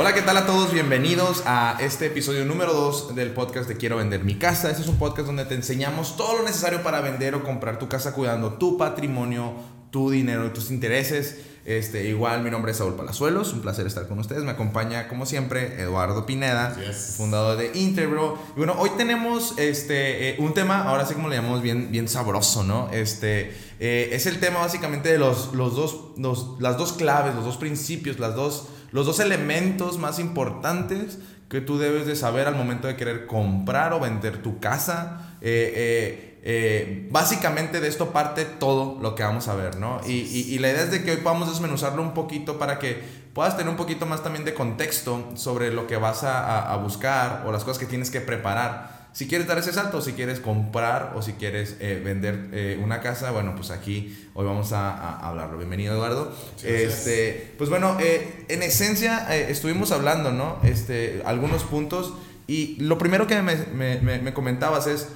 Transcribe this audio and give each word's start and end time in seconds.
Hola, 0.00 0.14
¿qué 0.14 0.22
tal 0.22 0.36
a 0.36 0.46
todos? 0.46 0.72
Bienvenidos 0.72 1.42
a 1.44 1.76
este 1.80 2.06
episodio 2.06 2.44
número 2.44 2.72
2 2.72 3.16
del 3.16 3.32
podcast 3.32 3.68
de 3.68 3.76
Quiero 3.76 3.96
vender 3.96 4.22
mi 4.22 4.36
casa. 4.36 4.70
Este 4.70 4.82
es 4.82 4.88
un 4.88 4.96
podcast 4.96 5.26
donde 5.26 5.44
te 5.44 5.56
enseñamos 5.56 6.16
todo 6.16 6.36
lo 6.36 6.44
necesario 6.44 6.84
para 6.84 7.00
vender 7.00 7.34
o 7.34 7.42
comprar 7.42 7.80
tu 7.80 7.88
casa 7.88 8.14
cuidando 8.14 8.52
tu 8.52 8.78
patrimonio, 8.78 9.54
tu 9.90 10.08
dinero 10.08 10.46
y 10.46 10.50
tus 10.50 10.70
intereses. 10.70 11.38
Este, 11.64 12.08
igual, 12.08 12.44
mi 12.44 12.50
nombre 12.50 12.70
es 12.70 12.78
Saúl 12.78 12.94
Palazuelos, 12.94 13.52
un 13.52 13.60
placer 13.60 13.88
estar 13.88 14.06
con 14.06 14.20
ustedes. 14.20 14.44
Me 14.44 14.52
acompaña, 14.52 15.08
como 15.08 15.26
siempre, 15.26 15.82
Eduardo 15.82 16.26
Pineda, 16.26 16.76
fundador 17.16 17.58
de 17.58 17.76
Integro. 17.76 18.38
Y 18.54 18.58
bueno, 18.58 18.76
hoy 18.78 18.90
tenemos 18.96 19.58
este, 19.58 20.30
eh, 20.30 20.36
un 20.38 20.54
tema, 20.54 20.84
ahora 20.84 21.06
sí 21.06 21.14
como 21.14 21.26
le 21.26 21.34
llamamos, 21.34 21.60
bien, 21.60 21.90
bien 21.90 22.06
sabroso, 22.06 22.62
¿no? 22.62 22.88
Este, 22.92 23.52
eh, 23.80 24.10
es 24.12 24.26
el 24.26 24.38
tema 24.38 24.60
básicamente 24.60 25.10
de 25.10 25.18
los, 25.18 25.52
los 25.54 25.74
dos, 25.74 26.12
los, 26.16 26.54
las 26.60 26.78
dos 26.78 26.92
claves, 26.92 27.34
los 27.34 27.44
dos 27.44 27.56
principios, 27.56 28.20
las 28.20 28.36
dos 28.36 28.68
los 28.90 29.06
dos 29.06 29.20
elementos 29.20 29.98
más 29.98 30.18
importantes 30.18 31.18
que 31.48 31.60
tú 31.60 31.78
debes 31.78 32.06
de 32.06 32.16
saber 32.16 32.46
al 32.46 32.54
momento 32.54 32.88
de 32.88 32.96
querer 32.96 33.26
comprar 33.26 33.92
o 33.92 34.00
vender 34.00 34.42
tu 34.42 34.60
casa. 34.60 35.36
Eh, 35.40 35.72
eh, 35.74 36.38
eh, 36.42 37.08
básicamente 37.10 37.80
de 37.80 37.88
esto 37.88 38.10
parte 38.10 38.44
todo 38.44 38.98
lo 39.00 39.14
que 39.14 39.22
vamos 39.22 39.48
a 39.48 39.54
ver, 39.54 39.76
¿no? 39.76 40.00
Y, 40.06 40.12
y, 40.12 40.58
la 40.58 40.70
idea 40.70 40.82
es 40.82 40.90
de 40.90 41.02
que 41.02 41.10
hoy 41.12 41.16
podamos 41.18 41.48
desmenuzarlo 41.48 42.00
un 42.00 42.14
poquito 42.14 42.58
para 42.58 42.78
que 42.78 43.02
puedas 43.34 43.56
tener 43.56 43.70
un 43.70 43.76
poquito 43.76 44.06
más 44.06 44.22
también 44.22 44.44
de 44.44 44.54
contexto 44.54 45.30
sobre 45.34 45.72
lo 45.72 45.86
que 45.86 45.96
vas 45.96 46.24
a, 46.24 46.72
a 46.72 46.76
buscar 46.76 47.44
o 47.46 47.52
las 47.52 47.64
cosas 47.64 47.78
que 47.78 47.86
tienes 47.86 48.10
que 48.10 48.20
preparar 48.20 48.97
si 49.12 49.26
quieres 49.26 49.46
dar 49.46 49.58
ese 49.58 49.72
salto, 49.72 50.00
si 50.00 50.12
quieres 50.12 50.40
comprar 50.40 51.14
o 51.16 51.22
si 51.22 51.32
quieres 51.32 51.76
eh, 51.80 52.00
vender 52.04 52.50
eh, 52.52 52.80
una 52.82 53.00
casa, 53.00 53.30
bueno, 53.30 53.54
pues 53.56 53.70
aquí 53.70 54.16
hoy 54.34 54.46
vamos 54.46 54.72
a, 54.72 55.18
hablarlo. 55.18 55.58
Bienvenido, 55.58 55.94
Eduardo. 55.94 56.32
este, 56.62 57.54
pues 57.58 57.70
bueno, 57.70 57.96
eh, 58.00 58.44
en 58.48 58.62
esencia 58.62 59.34
estuvimos 59.34 59.92
hablando, 59.92 60.30
¿no? 60.30 60.58
Este, 60.62 61.22
algunos 61.24 61.64
puntos 61.64 62.14
y 62.46 62.76
lo 62.80 62.96
primero 62.96 63.26
que 63.26 63.42
me, 63.42 63.56
me, 63.74 64.20
me, 64.20 64.32
comentabas 64.32 64.86
es, 64.86 65.08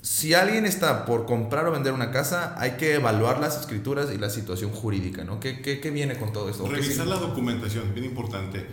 si 0.00 0.34
alguien 0.34 0.66
está 0.66 1.04
por 1.04 1.26
comprar 1.26 1.66
o 1.66 1.72
vender 1.72 1.92
una 1.92 2.10
casa, 2.10 2.54
hay 2.58 2.72
que 2.72 2.94
evaluar 2.94 3.38
las 3.38 3.58
escrituras 3.60 4.10
y 4.12 4.18
la 4.18 4.30
situación 4.30 4.70
jurídica, 4.72 5.24
¿no? 5.24 5.40
¿Qué, 5.40 5.60
qué, 5.62 5.80
qué 5.80 5.90
viene 5.90 6.16
con 6.16 6.32
todo 6.32 6.48
esto? 6.48 6.66
Revisar 6.66 7.06
la 7.06 7.16
documentación, 7.16 7.94
bien 7.94 8.06
importante. 8.06 8.66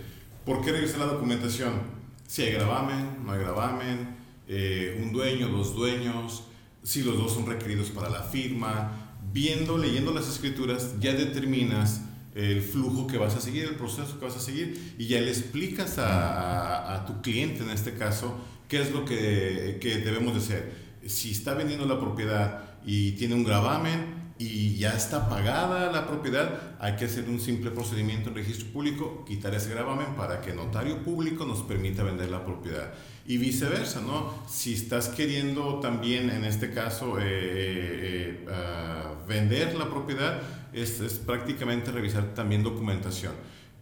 ¿Por 0.46 0.64
qué 0.64 0.72
revisar 0.72 1.00
la 1.00 1.06
documentación? 1.06 2.01
Si 2.32 2.44
hay 2.44 2.54
gravamen, 2.54 3.26
no 3.26 3.34
hay 3.34 3.40
gravamen, 3.42 4.16
eh, 4.48 4.98
un 5.04 5.12
dueño, 5.12 5.50
dos 5.50 5.76
dueños, 5.76 6.44
si 6.82 7.04
los 7.04 7.18
dos 7.18 7.34
son 7.34 7.46
requeridos 7.46 7.90
para 7.90 8.10
la 8.10 8.24
firma. 8.24 9.18
Viendo, 9.34 9.78
leyendo 9.78 10.14
las 10.14 10.30
escrituras, 10.30 10.96
ya 11.02 11.12
determinas 11.12 12.04
el 12.34 12.62
flujo 12.62 13.06
que 13.06 13.18
vas 13.18 13.36
a 13.36 13.42
seguir, 13.42 13.66
el 13.66 13.76
proceso 13.76 14.18
que 14.18 14.24
vas 14.24 14.38
a 14.38 14.40
seguir 14.40 14.96
y 14.98 15.08
ya 15.08 15.20
le 15.20 15.28
explicas 15.28 15.98
a, 15.98 16.96
a, 16.96 17.06
tu 17.06 17.22
cliente, 17.22 17.64
en 17.64 17.70
este 17.70 17.96
caso, 17.96 18.40
qué 18.70 18.82
es 18.82 18.94
lo 18.94 19.04
que, 19.04 19.78
que 19.82 19.98
debemos 19.98 20.34
de 20.34 20.40
hacer. 20.40 20.74
Si 21.08 21.32
está 21.32 21.54
vendiendo 21.54 21.86
la 21.86 22.00
propiedad 22.00 22.64
y 22.86 23.12
tiene 23.12 23.36
un 23.36 23.44
gravamen, 23.44 24.21
y 24.42 24.76
ya 24.78 24.96
está 24.96 25.30
pagada 25.30 25.92
la 25.92 26.08
propiedad, 26.08 26.76
hay 26.80 26.96
que 26.96 27.06
hacer 27.06 27.30
un 27.30 27.40
simple 27.40 27.70
procedimiento 27.70 28.30
en 28.30 28.36
registro 28.36 28.68
público, 28.74 29.24
quitar 29.28 29.54
ese 29.54 29.70
gravamen 29.70 30.16
para 30.16 30.42
que 30.42 30.52
notario 30.52 31.04
público 31.04 31.46
nos 31.46 31.62
permita 31.62 32.02
vender 32.02 32.32
la 32.32 32.44
propiedad. 32.44 32.92
Y 33.28 33.38
viceversa, 33.38 34.02
¿no? 34.02 34.34
Si 34.50 34.74
estás 34.74 35.10
queriendo 35.10 35.80
también, 35.80 36.32
en 36.32 36.44
este 36.44 36.72
caso, 36.72 37.20
eh, 37.20 37.24
eh, 37.24 38.46
ah, 38.52 39.14
vender 39.28 39.76
la 39.76 39.88
propiedad, 39.90 40.42
es, 40.74 41.00
es, 41.02 41.14
prácticamente 41.20 41.92
revisar 41.92 42.34
también 42.34 42.64
documentación. 42.64 43.34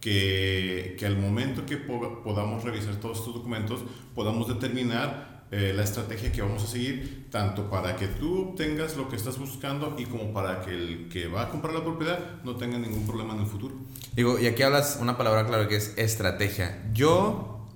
Que, 0.02 0.96
que 0.98 1.06
al 1.06 1.18
momento 1.18 1.66
que 1.66 1.76
podamos 1.76 2.64
revisar 2.64 2.96
todos 2.96 3.19
estos 3.19 3.34
documentos, 3.34 3.81
podamos 4.16 4.48
determinar 4.48 5.38
eh, 5.52 5.74
la 5.76 5.84
estrategia 5.84 6.32
que 6.32 6.44
vamos 6.44 6.64
a 6.64 6.68
seguir, 6.68 7.28
tanto 7.32 7.72
para 7.72 7.96
que 7.96 8.08
tú 8.08 8.50
obtengas 8.50 8.96
lo 8.96 9.10
que 9.10 9.16
estás 9.16 9.40
buscando 9.40 9.96
y 9.98 10.06
como 10.06 10.32
para 10.32 10.62
que 10.62 10.70
el 10.70 11.10
que 11.10 11.28
va 11.28 11.42
a 11.42 11.50
comprar 11.50 11.74
la 11.74 11.84
propiedad 11.84 12.20
no 12.44 12.56
tenga 12.56 12.78
ningún 12.78 13.08
problema 13.08 13.34
en 13.34 13.40
el 13.40 13.48
futuro. 13.48 13.74
Digo, 14.14 14.38
y 14.38 14.46
aquí 14.46 14.62
hablas 14.62 15.00
una 15.02 15.18
palabra 15.18 15.48
clave 15.48 15.68
que 15.68 15.78
es 15.78 15.98
estrategia. 15.98 16.84
Yo, 16.94 17.68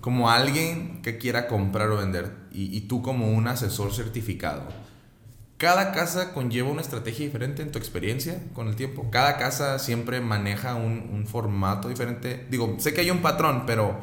como 0.00 0.28
alguien 0.28 1.02
que 1.02 1.18
quiera 1.18 1.46
comprar 1.46 1.88
o 1.90 1.98
vender, 1.98 2.34
y, 2.50 2.80
tú 2.82 3.00
como 3.00 3.30
un 3.30 3.46
asesor 3.46 3.92
certificado, 3.92 4.64
cada 5.56 5.92
casa 5.92 6.32
conlleva 6.34 6.68
una 6.68 6.80
estrategia 6.80 7.26
diferente 7.26 7.62
en 7.62 7.70
tu 7.70 7.78
experiencia 7.78 8.42
con 8.54 8.66
el 8.66 8.74
tiempo. 8.74 9.08
Cada 9.12 9.36
casa 9.36 9.78
siempre 9.78 10.20
maneja 10.20 10.74
un, 10.74 11.08
un 11.12 11.28
formato 11.28 11.88
diferente. 11.88 12.44
Digo, 12.50 12.74
sé 12.80 12.92
que 12.92 13.02
hay 13.02 13.10
un 13.12 13.22
patrón, 13.22 13.64
pero 13.66 14.00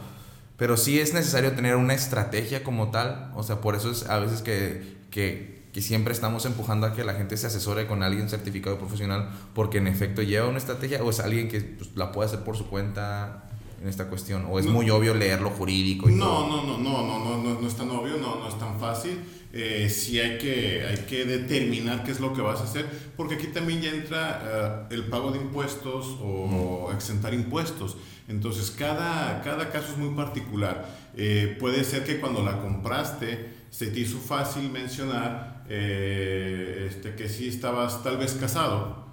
pero 0.58 0.76
sí 0.76 1.00
es 1.00 1.14
necesario 1.14 1.54
tener 1.54 1.76
una 1.76 1.94
estrategia 1.94 2.64
como 2.64 2.90
tal. 2.92 3.32
O 3.36 3.44
sea, 3.44 3.62
por 3.62 3.76
eso 3.76 3.92
es 3.92 4.10
a 4.10 4.20
veces 4.20 4.42
que, 4.42 4.98
que, 5.12 5.70
que 5.72 5.82
siempre 5.82 6.14
estamos 6.14 6.46
empujando 6.46 6.88
a 6.88 6.94
que 6.94 7.04
la 7.04 7.14
gente 7.14 7.38
se 7.38 7.48
asesore 7.48 7.86
con 7.86 8.02
alguien 8.02 8.28
certificado 8.28 8.78
profesional 8.80 9.30
porque 9.54 9.78
en 9.78 9.88
efecto 9.88 10.24
lleva 10.24 10.48
una 10.48 10.58
estrategia 10.58 11.04
o 11.04 11.10
es 11.12 11.20
alguien 11.20 11.48
que 11.48 11.62
pues, 11.62 11.92
la 11.96 12.12
puede 12.12 12.28
hacer 12.28 12.40
por 12.44 12.58
su 12.58 12.68
cuenta 12.68 13.44
en 13.82 13.88
esta 13.88 14.08
cuestión? 14.08 14.46
¿O 14.50 14.60
es 14.60 14.66
muy 14.66 14.90
obvio 14.90 15.14
leer 15.14 15.42
lo 15.42 15.52
jurídico? 15.52 16.10
Y 16.10 16.16
no, 16.16 16.26
todo? 16.26 16.48
no, 16.48 16.64
no, 16.64 16.78
no, 16.78 17.02
no, 17.04 17.20
no, 17.20 17.44
no, 17.44 17.62
no 17.62 17.68
es 17.68 17.76
tan 17.76 17.90
obvio, 17.92 18.18
no, 18.18 18.40
no 18.40 18.48
es 18.48 18.58
tan 18.58 18.80
fácil. 18.80 19.20
Eh, 19.54 19.90
sí 19.90 20.20
hay 20.20 20.38
que, 20.38 20.86
hay 20.86 21.06
que 21.06 21.26
determinar 21.26 22.04
qué 22.04 22.12
es 22.12 22.20
lo 22.20 22.34
que 22.34 22.42
vas 22.42 22.60
a 22.60 22.64
hacer, 22.64 22.86
porque 23.16 23.36
aquí 23.36 23.48
también 23.48 23.82
ya 23.82 23.92
entra 23.92 24.86
uh, 24.90 24.94
el 24.94 25.06
pago 25.06 25.32
de 25.32 25.40
impuestos 25.40 26.18
o 26.22 26.92
exentar 26.94 27.34
impuestos. 27.34 27.98
Entonces, 28.28 28.72
cada, 28.72 29.42
cada 29.42 29.70
caso 29.70 29.94
es 29.94 29.98
muy 29.98 30.14
particular. 30.14 30.86
Eh, 31.16 31.56
puede 31.60 31.84
ser 31.84 32.04
que 32.04 32.20
cuando 32.20 32.44
la 32.44 32.62
compraste 32.62 33.56
se 33.70 33.88
te 33.88 34.02
hizo 34.02 34.18
fácil 34.18 34.70
mencionar 34.70 35.64
eh, 35.70 36.88
este, 36.90 37.16
que 37.16 37.30
sí 37.30 37.48
estabas 37.48 38.04
tal 38.04 38.18
vez 38.18 38.34
casado 38.34 39.08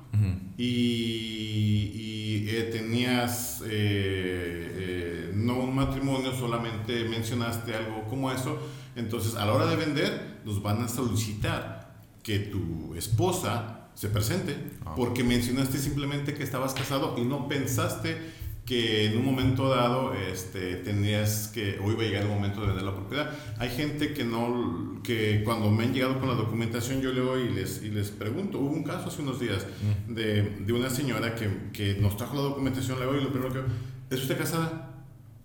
y, 0.57 0.65
y 0.65 2.47
eh, 2.49 2.69
tenías 2.71 3.63
no 5.35 5.59
un 5.59 5.75
matrimonio, 5.75 6.33
solamente 6.33 7.05
mencionaste 7.05 7.75
algo 7.75 8.05
como 8.09 8.31
eso. 8.31 8.59
Entonces, 8.97 9.35
a 9.35 9.45
la 9.45 9.53
hora 9.53 9.67
de 9.67 9.77
vender, 9.77 10.41
nos 10.45 10.63
van 10.63 10.83
a 10.83 10.89
solicitar 10.89 11.95
que 12.23 12.39
tu 12.39 12.95
esposa 12.95 13.89
se 13.95 14.09
presente, 14.09 14.57
ah. 14.85 14.95
porque 14.97 15.23
mencionaste 15.23 15.79
simplemente 15.79 16.35
que 16.35 16.43
estabas 16.43 16.75
casado 16.75 17.15
y 17.19 17.25
no 17.25 17.49
pensaste 17.49 18.17
que 18.65 19.07
en 19.07 19.19
un 19.19 19.25
momento 19.25 19.69
dado 19.69 20.15
este, 20.15 20.77
tendrías 20.77 21.49
que, 21.49 21.79
o 21.79 21.91
iba 21.91 22.03
a 22.03 22.07
llegar 22.07 22.23
el 22.23 22.31
momento 22.31 22.63
de 22.63 22.69
vender 22.69 22.85
la 22.85 22.95
propiedad. 22.95 23.31
Hay 23.59 23.69
gente 23.69 24.15
que 24.15 24.25
no, 24.25 25.01
que 25.03 25.43
cuando 25.45 25.71
me 25.71 25.85
han 25.85 25.93
llegado 25.93 26.19
con 26.19 26.29
la 26.29 26.35
documentación 26.35 27.03
yo 27.03 27.13
leo 27.13 27.39
y 27.39 27.51
les, 27.51 27.83
y 27.83 27.91
les 27.91 28.11
pregunto, 28.11 28.59
hubo 28.59 28.71
un 28.71 28.83
caso 28.83 29.09
hace 29.09 29.21
unos 29.21 29.39
días 29.39 29.67
mm. 30.09 30.15
de, 30.15 30.43
de 30.61 30.73
una 30.73 30.89
señora 30.89 31.35
que, 31.35 31.71
que, 31.73 31.95
nos 32.01 32.17
trajo 32.17 32.37
la 32.37 32.43
documentación, 32.43 32.99
le 32.99 33.19
y 33.19 33.25
lo 33.25 33.31
primero 33.31 33.53
que, 33.53 34.15
¿es 34.15 34.23
usted 34.23 34.39
casada? 34.39 34.91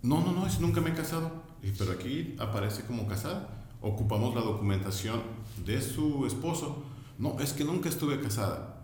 No, 0.01 0.21
no, 0.21 0.31
no, 0.31 0.47
es, 0.47 0.61
nunca 0.61 0.79
me 0.79 0.91
he 0.91 0.93
casado. 0.93 1.43
Y, 1.61 1.71
pero 1.71 1.91
aquí 1.91 2.35
aparece 2.39 2.83
como 2.83 3.05
casada. 3.05 3.49
Ocupamos 3.81 4.33
la 4.33 4.41
documentación 4.41 5.21
de 5.65 5.81
su 5.81 6.25
esposo. 6.25 6.83
No, 7.17 7.37
es 7.41 7.51
que 7.51 7.65
nunca 7.65 7.89
estuve 7.89 8.21
casada. 8.21 8.78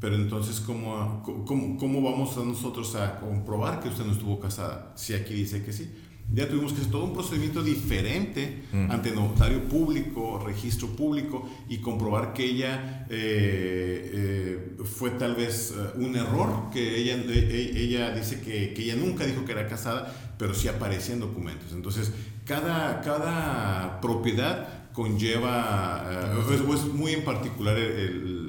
Pero 0.00 0.16
entonces, 0.16 0.60
¿cómo, 0.60 1.22
cómo, 1.46 1.76
cómo 1.76 2.02
vamos 2.02 2.36
a 2.38 2.40
nosotros 2.40 2.94
a 2.94 3.20
comprobar 3.20 3.80
que 3.80 3.88
usted 3.88 4.04
no 4.04 4.12
estuvo 4.12 4.40
casada? 4.40 4.92
Si 4.96 5.12
aquí 5.12 5.34
dice 5.34 5.62
que 5.62 5.72
sí. 5.72 5.90
Ya 6.32 6.48
tuvimos 6.48 6.72
que 6.72 6.80
hacer 6.80 6.92
todo 6.92 7.04
un 7.04 7.12
procedimiento 7.12 7.60
diferente 7.60 8.62
mm. 8.72 8.90
ante 8.90 9.10
notario 9.10 9.64
público, 9.64 10.40
registro 10.44 10.88
público 10.88 11.48
y 11.68 11.78
comprobar 11.78 12.32
que 12.32 12.44
ella 12.44 13.06
eh, 13.10 14.76
eh, 14.78 14.84
fue 14.84 15.10
tal 15.10 15.34
vez 15.34 15.74
eh, 15.76 15.98
un 15.98 16.14
error, 16.14 16.70
que 16.72 16.98
ella, 16.98 17.16
ella 17.26 18.12
dice 18.12 18.40
que, 18.40 18.72
que, 18.74 18.84
ella 18.84 18.94
nunca 18.94 19.26
dijo 19.26 19.44
que 19.44 19.52
era 19.52 19.66
casada, 19.66 20.14
pero 20.38 20.54
sí 20.54 20.68
aparecía 20.68 21.14
en 21.14 21.20
documentos. 21.20 21.72
Entonces, 21.72 22.12
cada, 22.44 23.00
cada 23.00 24.00
propiedad 24.00 24.92
conlleva, 24.92 26.32
es, 26.48 26.60
es, 26.60 26.84
muy 26.94 27.12
en 27.12 27.24
particular 27.24 27.76
el, 27.76 27.90
el 27.90 28.39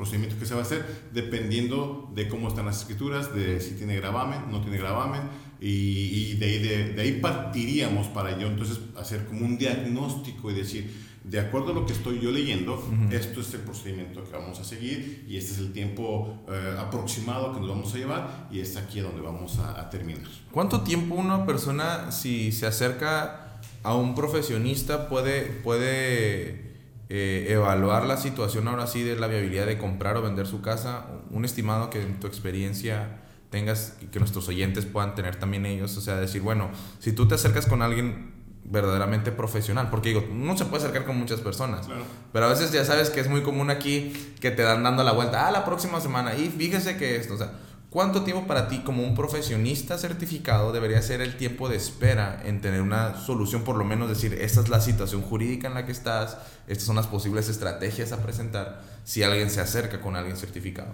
procedimiento 0.00 0.38
que 0.38 0.46
se 0.46 0.54
va 0.54 0.60
a 0.60 0.62
hacer 0.62 1.10
dependiendo 1.12 2.10
de 2.14 2.26
cómo 2.26 2.48
están 2.48 2.64
las 2.64 2.78
escrituras, 2.80 3.34
de 3.34 3.60
si 3.60 3.74
tiene 3.74 3.96
gravamen, 3.96 4.50
no 4.50 4.62
tiene 4.62 4.78
gravamen, 4.78 5.20
y, 5.60 6.36
de, 6.36 6.46
ahí, 6.46 6.58
de, 6.58 7.02
ahí 7.02 7.20
partiríamos 7.20 8.06
para 8.06 8.38
yo 8.38 8.46
entonces 8.46 8.80
hacer 8.98 9.26
como 9.26 9.44
un 9.44 9.58
diagnóstico 9.58 10.50
y 10.50 10.54
decir, 10.54 10.90
de 11.22 11.38
acuerdo 11.38 11.72
a 11.72 11.74
lo 11.74 11.84
que 11.84 11.92
estoy 11.92 12.18
yo 12.18 12.30
leyendo, 12.30 12.82
esto 13.10 13.42
es 13.42 13.52
el 13.52 13.60
procedimiento 13.60 14.24
que 14.24 14.32
vamos 14.32 14.58
a 14.58 14.64
seguir 14.64 15.26
y 15.28 15.36
este 15.36 15.52
es 15.52 15.58
el 15.58 15.74
tiempo 15.74 16.38
eh, 16.48 16.76
aproximado 16.78 17.52
que 17.52 17.60
nos 17.60 17.68
vamos 17.68 17.94
a 17.94 17.98
llevar 17.98 18.48
y 18.50 18.60
es 18.60 18.78
aquí 18.78 19.00
donde 19.00 19.20
vamos 19.20 19.58
a, 19.58 19.78
a 19.78 19.90
terminar. 19.90 20.24
¿Cuánto 20.50 20.80
tiempo 20.80 21.14
una 21.14 21.44
persona, 21.44 22.10
si 22.10 22.52
se 22.52 22.66
acerca 22.66 23.60
a 23.82 23.94
un 23.94 24.14
profesionista, 24.14 25.10
puede, 25.10 25.42
puede 25.42 26.69
eh, 27.12 27.46
evaluar 27.48 28.06
la 28.06 28.16
situación 28.16 28.68
ahora 28.68 28.86
sí 28.86 29.02
de 29.02 29.16
la 29.16 29.26
viabilidad 29.26 29.66
de 29.66 29.78
comprar 29.78 30.16
o 30.16 30.22
vender 30.22 30.46
su 30.46 30.62
casa, 30.62 31.06
un 31.30 31.44
estimado 31.44 31.90
que 31.90 32.00
en 32.00 32.20
tu 32.20 32.28
experiencia 32.28 33.18
tengas 33.50 33.96
y 34.00 34.06
que 34.06 34.20
nuestros 34.20 34.46
oyentes 34.48 34.86
puedan 34.86 35.16
tener 35.16 35.34
también 35.34 35.66
ellos, 35.66 35.96
o 35.96 36.00
sea, 36.00 36.16
decir, 36.16 36.40
bueno, 36.40 36.70
si 37.00 37.10
tú 37.10 37.26
te 37.26 37.34
acercas 37.34 37.66
con 37.66 37.82
alguien 37.82 38.32
verdaderamente 38.62 39.32
profesional, 39.32 39.90
porque 39.90 40.10
digo, 40.10 40.24
no 40.32 40.56
se 40.56 40.66
puede 40.66 40.84
acercar 40.84 41.04
con 41.04 41.18
muchas 41.18 41.40
personas, 41.40 41.88
pero 42.32 42.46
a 42.46 42.48
veces 42.48 42.70
ya 42.70 42.84
sabes 42.84 43.10
que 43.10 43.18
es 43.18 43.28
muy 43.28 43.42
común 43.42 43.70
aquí 43.70 44.12
que 44.38 44.52
te 44.52 44.62
dan 44.62 44.84
dando 44.84 45.02
la 45.02 45.10
vuelta, 45.10 45.48
ah, 45.48 45.50
la 45.50 45.64
próxima 45.64 46.00
semana, 46.00 46.36
y 46.36 46.48
fíjese 46.48 46.96
que 46.96 47.16
esto, 47.16 47.34
o 47.34 47.38
sea, 47.38 47.54
¿cuánto 47.90 48.22
tiempo 48.22 48.46
para 48.46 48.68
ti 48.68 48.78
como 48.78 49.02
un 49.02 49.14
profesionista 49.14 49.98
certificado 49.98 50.72
debería 50.72 51.02
ser 51.02 51.20
el 51.20 51.36
tiempo 51.36 51.68
de 51.68 51.76
espera 51.76 52.40
en 52.44 52.60
tener 52.60 52.80
una 52.80 53.16
solución, 53.16 53.62
por 53.64 53.76
lo 53.76 53.84
menos 53.84 54.08
decir, 54.08 54.34
esta 54.34 54.60
es 54.60 54.68
la 54.68 54.80
situación 54.80 55.22
jurídica 55.22 55.68
en 55.68 55.74
la 55.74 55.84
que 55.84 55.92
estás, 55.92 56.38
estas 56.66 56.86
son 56.86 56.96
las 56.96 57.06
posibles 57.06 57.48
estrategias 57.48 58.12
a 58.12 58.22
presentar 58.22 58.82
si 59.04 59.22
alguien 59.22 59.50
se 59.50 59.60
acerca 59.60 60.00
con 60.00 60.16
alguien 60.16 60.36
certificado? 60.36 60.92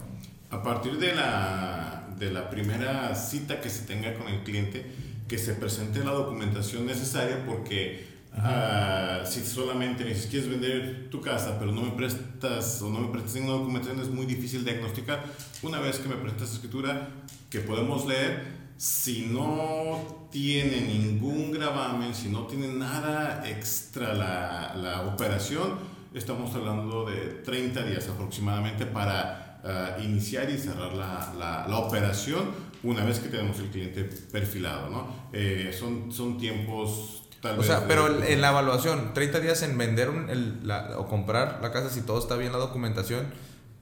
A 0.50 0.62
partir 0.62 0.98
de 0.98 1.14
la, 1.14 2.08
de 2.18 2.30
la 2.30 2.50
primera 2.50 3.14
cita 3.14 3.60
que 3.60 3.68
se 3.68 3.84
tenga 3.84 4.14
con 4.14 4.28
el 4.28 4.42
cliente, 4.42 4.86
que 5.28 5.38
se 5.38 5.54
presente 5.54 6.04
la 6.04 6.12
documentación 6.12 6.86
necesaria 6.86 7.44
porque 7.44 8.15
uh, 8.36 9.26
si 9.26 9.44
solamente 9.44 10.04
me 10.04 10.10
dices 10.10 10.26
quieres 10.26 10.48
vender 10.48 11.08
tu 11.10 11.20
casa 11.20 11.58
pero 11.58 11.72
no 11.72 11.82
me 11.82 11.90
prestas 11.90 12.80
o 12.82 12.90
no 12.90 13.00
me 13.00 13.08
prestas 13.08 13.34
ninguna 13.34 13.58
documentación 13.58 14.00
es 14.00 14.08
muy 14.08 14.26
difícil 14.26 14.64
diagnosticar. 14.64 15.24
Una 15.62 15.80
vez 15.80 15.98
que 15.98 16.08
me 16.08 16.16
prestas 16.16 16.52
escritura 16.52 17.08
que 17.50 17.60
podemos 17.60 18.06
leer 18.06 18.66
si 18.76 19.26
no 19.26 20.28
tiene 20.30 20.82
ningún 20.82 21.50
gravamen 21.50 22.14
si 22.14 22.28
no 22.28 22.46
tiene 22.46 22.68
nada 22.68 23.48
extra 23.48 24.12
la, 24.12 24.74
la 24.76 25.02
operación 25.06 25.78
estamos 26.12 26.54
hablando 26.54 27.04
de 27.04 27.42
30 27.44 27.82
días 27.84 28.08
aproximadamente 28.08 28.86
para 28.86 29.60
uh, 29.98 30.02
iniciar 30.02 30.48
y 30.50 30.58
cerrar 30.58 30.92
la, 30.94 31.34
la, 31.38 31.66
la 31.68 31.78
operación 31.78 32.66
una 32.82 33.04
vez 33.04 33.18
que 33.18 33.28
tenemos 33.28 33.58
el 33.58 33.68
cliente 33.68 34.04
perfilado, 34.04 34.88
¿no? 34.90 35.08
Eh, 35.32 35.74
son, 35.78 36.12
son 36.12 36.38
tiempos 36.38 37.25
Tal 37.40 37.58
o 37.58 37.62
sea, 37.62 37.86
pero 37.86 38.22
en 38.24 38.40
la 38.40 38.50
evaluación, 38.50 39.12
30 39.14 39.40
días 39.40 39.62
en 39.62 39.76
vender 39.76 40.10
el, 40.28 40.66
la, 40.66 40.98
o 40.98 41.06
comprar 41.06 41.60
la 41.62 41.70
casa 41.70 41.90
si 41.90 42.00
todo 42.00 42.18
está 42.18 42.36
bien 42.36 42.52
la 42.52 42.58
documentación, 42.58 43.26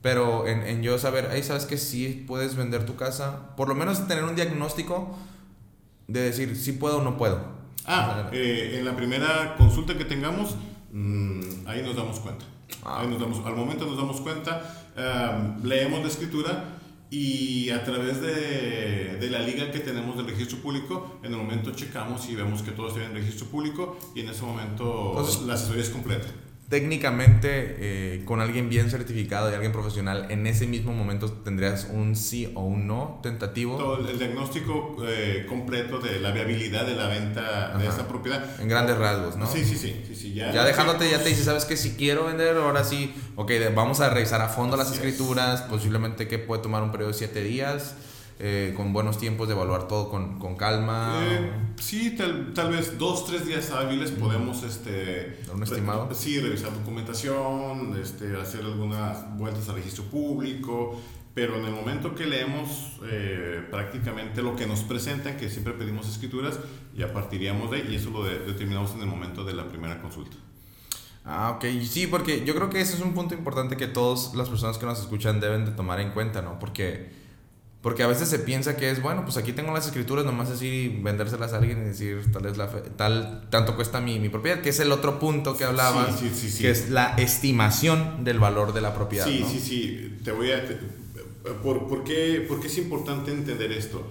pero 0.02 0.46
en, 0.46 0.62
en 0.66 0.82
yo 0.82 0.98
saber, 0.98 1.28
ahí 1.30 1.42
sabes 1.42 1.64
que 1.64 1.78
sí 1.78 2.24
puedes 2.26 2.56
vender 2.56 2.84
tu 2.84 2.96
casa, 2.96 3.54
por 3.56 3.68
lo 3.68 3.74
menos 3.74 4.06
tener 4.06 4.24
un 4.24 4.34
diagnóstico 4.34 5.16
de 6.08 6.20
decir 6.20 6.56
si 6.56 6.72
puedo 6.72 6.98
o 6.98 7.02
no 7.02 7.16
puedo. 7.16 7.40
Ah, 7.86 8.28
eh, 8.32 8.76
en 8.78 8.84
la 8.84 8.96
primera 8.96 9.56
consulta 9.56 9.96
que 9.96 10.04
tengamos, 10.04 10.56
mmm, 10.92 11.66
ahí 11.66 11.82
nos 11.82 11.96
damos 11.96 12.20
cuenta. 12.20 12.44
Ah. 12.82 13.00
Ahí 13.00 13.08
nos 13.08 13.20
damos, 13.20 13.44
al 13.46 13.54
momento 13.54 13.86
nos 13.86 13.96
damos 13.96 14.20
cuenta, 14.20 14.62
um, 14.96 15.64
leemos 15.64 16.00
la 16.00 16.08
escritura 16.08 16.64
y 17.14 17.70
a 17.70 17.84
través 17.84 18.20
de, 18.20 19.18
de, 19.20 19.30
la 19.30 19.38
liga 19.38 19.70
que 19.70 19.78
tenemos 19.78 20.16
del 20.16 20.26
registro 20.26 20.58
público, 20.58 21.18
en 21.22 21.32
el 21.32 21.38
momento 21.38 21.70
checamos 21.70 22.28
y 22.28 22.34
vemos 22.34 22.62
que 22.62 22.72
todo 22.72 22.88
está 22.88 23.04
en 23.04 23.14
registro 23.14 23.46
público 23.46 23.96
y 24.16 24.20
en 24.20 24.30
ese 24.30 24.42
momento 24.42 25.10
Entonces, 25.10 25.42
la 25.42 25.54
asesoría 25.54 25.82
es 25.82 25.90
completa 25.90 26.26
técnicamente 26.68 27.76
eh, 27.78 28.22
con 28.24 28.40
alguien 28.40 28.68
bien 28.68 28.90
certificado 28.90 29.50
y 29.50 29.54
alguien 29.54 29.72
profesional, 29.72 30.26
en 30.30 30.46
ese 30.46 30.66
mismo 30.66 30.92
momento 30.92 31.30
tendrías 31.30 31.88
un 31.92 32.16
sí 32.16 32.50
o 32.54 32.62
un 32.62 32.86
no 32.86 33.20
tentativo. 33.22 33.76
Todo 33.76 34.08
el 34.08 34.18
diagnóstico 34.18 34.96
eh, 35.06 35.46
completo 35.48 35.98
de 35.98 36.20
la 36.20 36.30
viabilidad 36.30 36.86
de 36.86 36.96
la 36.96 37.08
venta 37.08 37.76
de 37.76 37.86
esa 37.86 38.08
propiedad. 38.08 38.60
En 38.60 38.68
grandes 38.68 38.96
rasgos, 38.96 39.36
¿no? 39.36 39.46
Sí, 39.46 39.64
sí, 39.64 39.76
sí. 39.76 40.14
sí, 40.14 40.34
ya, 40.34 40.52
ya 40.52 40.64
dejándote, 40.64 41.10
ya 41.10 41.22
te 41.22 41.28
dice, 41.28 41.44
¿sabes 41.44 41.64
que 41.64 41.76
Si 41.76 41.96
quiero 41.96 42.24
vender, 42.24 42.56
ahora 42.56 42.84
sí, 42.84 43.14
ok, 43.36 43.52
vamos 43.74 44.00
a 44.00 44.08
revisar 44.10 44.40
a 44.40 44.48
fondo 44.48 44.76
las 44.76 44.90
escrituras, 44.92 45.62
posiblemente 45.62 46.28
que 46.28 46.38
puede 46.38 46.62
tomar 46.62 46.82
un 46.82 46.90
periodo 46.90 47.12
de 47.12 47.18
siete 47.18 47.42
días 47.42 47.94
eh, 48.38 48.74
con 48.76 48.92
buenos 48.92 49.18
tiempos 49.18 49.46
de 49.48 49.54
evaluar 49.54 49.86
todo 49.86 50.10
con, 50.10 50.38
con 50.38 50.56
calma? 50.56 51.20
Eh, 51.22 51.50
sí, 51.76 52.16
tal, 52.16 52.52
tal, 52.52 52.72
vez 52.72 52.98
dos, 52.98 53.26
tres 53.26 53.46
días 53.46 53.70
hábiles 53.70 54.10
podemos... 54.10 54.62
Este, 54.62 55.40
¿Un 55.52 55.62
estimado? 55.62 56.08
sí, 56.12 56.40
revisar 56.40 56.72
documentación, 56.72 57.96
este, 58.00 58.36
hacer 58.36 58.62
algunas 58.62 59.36
vueltas 59.38 59.68
al 59.68 59.76
registro 59.76 60.04
público, 60.04 61.00
pero 61.34 61.56
en 61.58 61.64
el 61.64 61.72
momento 61.72 62.14
que 62.14 62.26
leemos 62.26 62.98
eh, 63.10 63.62
prácticamente 63.70 64.42
lo 64.42 64.56
que 64.56 64.66
nos 64.66 64.80
presentan, 64.80 65.36
que 65.36 65.48
siempre 65.48 65.72
pedimos 65.74 66.08
escrituras, 66.08 66.58
ya 66.96 67.12
partiríamos 67.12 67.70
de 67.70 67.78
ahí 67.78 67.88
y 67.90 67.94
eso 67.96 68.10
lo 68.10 68.24
determinamos 68.24 68.92
en 68.94 69.00
el 69.00 69.06
momento 69.06 69.44
de 69.44 69.52
la 69.52 69.68
primera 69.68 70.00
consulta. 70.00 70.36
Ah, 71.24 71.52
ok. 71.56 71.64
Sí, 71.82 72.06
porque 72.06 72.44
yo 72.44 72.54
creo 72.54 72.68
que 72.68 72.80
ese 72.80 72.94
es 72.94 73.00
un 73.00 73.14
punto 73.14 73.34
importante 73.34 73.76
que 73.76 73.86
todas 73.86 74.34
las 74.34 74.48
personas 74.48 74.76
que 74.76 74.86
nos 74.86 75.00
escuchan 75.00 75.40
deben 75.40 75.64
de 75.64 75.72
tomar 75.72 76.00
en 76.00 76.10
cuenta, 76.10 76.42
¿no? 76.42 76.58
Porque 76.58 77.23
porque 77.84 78.02
a 78.02 78.06
veces 78.06 78.30
se 78.30 78.38
piensa 78.38 78.78
que 78.78 78.90
es, 78.90 79.02
bueno, 79.02 79.24
pues 79.24 79.36
aquí 79.36 79.52
tengo 79.52 79.70
las 79.70 79.84
escrituras, 79.84 80.24
nomás 80.24 80.48
así 80.48 81.00
vendérselas 81.02 81.52
a 81.52 81.58
alguien 81.58 81.82
y 81.82 81.84
decir, 81.88 82.32
tal 82.32 82.46
es 82.46 82.56
la 82.56 82.70
tal, 82.96 83.46
tanto 83.50 83.76
cuesta 83.76 84.00
mi, 84.00 84.18
mi 84.18 84.30
propiedad, 84.30 84.62
que 84.62 84.70
es 84.70 84.80
el 84.80 84.90
otro 84.90 85.18
punto 85.18 85.54
que 85.54 85.64
hablabas, 85.64 86.18
sí, 86.18 86.30
sí, 86.34 86.48
sí, 86.48 86.62
que 86.62 86.70
es 86.70 86.88
la 86.88 87.14
estimación 87.18 88.24
del 88.24 88.38
valor 88.38 88.72
de 88.72 88.80
la 88.80 88.94
propiedad. 88.94 89.26
Sí, 89.26 89.44
sí, 89.46 89.60
sí. 89.60 90.16
Te 90.24 90.32
voy 90.32 90.52
a... 90.52 90.64
por, 91.62 91.86
por, 91.86 92.04
qué, 92.04 92.42
¿Por 92.48 92.58
qué 92.58 92.68
es 92.68 92.78
importante 92.78 93.30
entender 93.30 93.70
esto? 93.70 94.02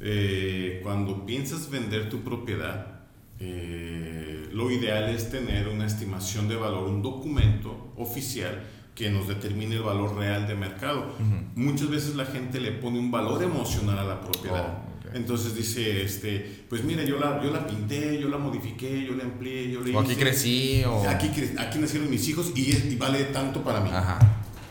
Eh, 0.00 0.78
cuando 0.84 1.26
piensas 1.26 1.68
vender 1.68 2.08
tu 2.08 2.22
propiedad, 2.22 3.00
eh, 3.40 4.48
lo 4.52 4.70
ideal 4.70 5.10
es 5.10 5.30
tener 5.32 5.66
una 5.66 5.86
estimación 5.86 6.46
de 6.46 6.54
valor, 6.54 6.88
un 6.88 7.02
documento 7.02 7.92
oficial 7.96 8.62
que 8.96 9.10
nos 9.10 9.28
determine 9.28 9.76
el 9.76 9.82
valor 9.82 10.16
real 10.16 10.48
de 10.48 10.54
mercado. 10.54 11.14
Muchas 11.54 11.90
veces 11.90 12.16
la 12.16 12.24
gente 12.24 12.58
le 12.58 12.72
pone 12.72 12.98
un 12.98 13.10
valor 13.10 13.42
emocional 13.42 13.98
a 13.98 14.04
la 14.04 14.20
propiedad. 14.22 14.78
Oh, 14.78 15.14
Entonces 15.14 15.54
dice, 15.54 16.02
este, 16.02 16.64
pues 16.68 16.82
mira, 16.82 17.04
yo 17.04 17.20
la, 17.20 17.40
yo 17.44 17.52
la 17.52 17.66
pinté, 17.66 18.18
yo 18.18 18.28
la 18.30 18.38
modifiqué, 18.38 19.04
yo 19.06 19.14
la 19.14 19.24
empleé, 19.24 19.70
yo 19.70 19.82
le 19.82 19.94
o 19.94 20.00
aquí 20.00 20.14
crecí, 20.16 20.82
o... 20.84 21.08
Aquí, 21.08 21.30
aquí 21.58 21.78
nacieron 21.78 22.10
mis 22.10 22.26
hijos 22.28 22.52
y, 22.56 22.74
y 22.74 22.96
vale 22.96 23.24
tanto 23.24 23.62
para 23.62 23.80
mí. 23.80 23.90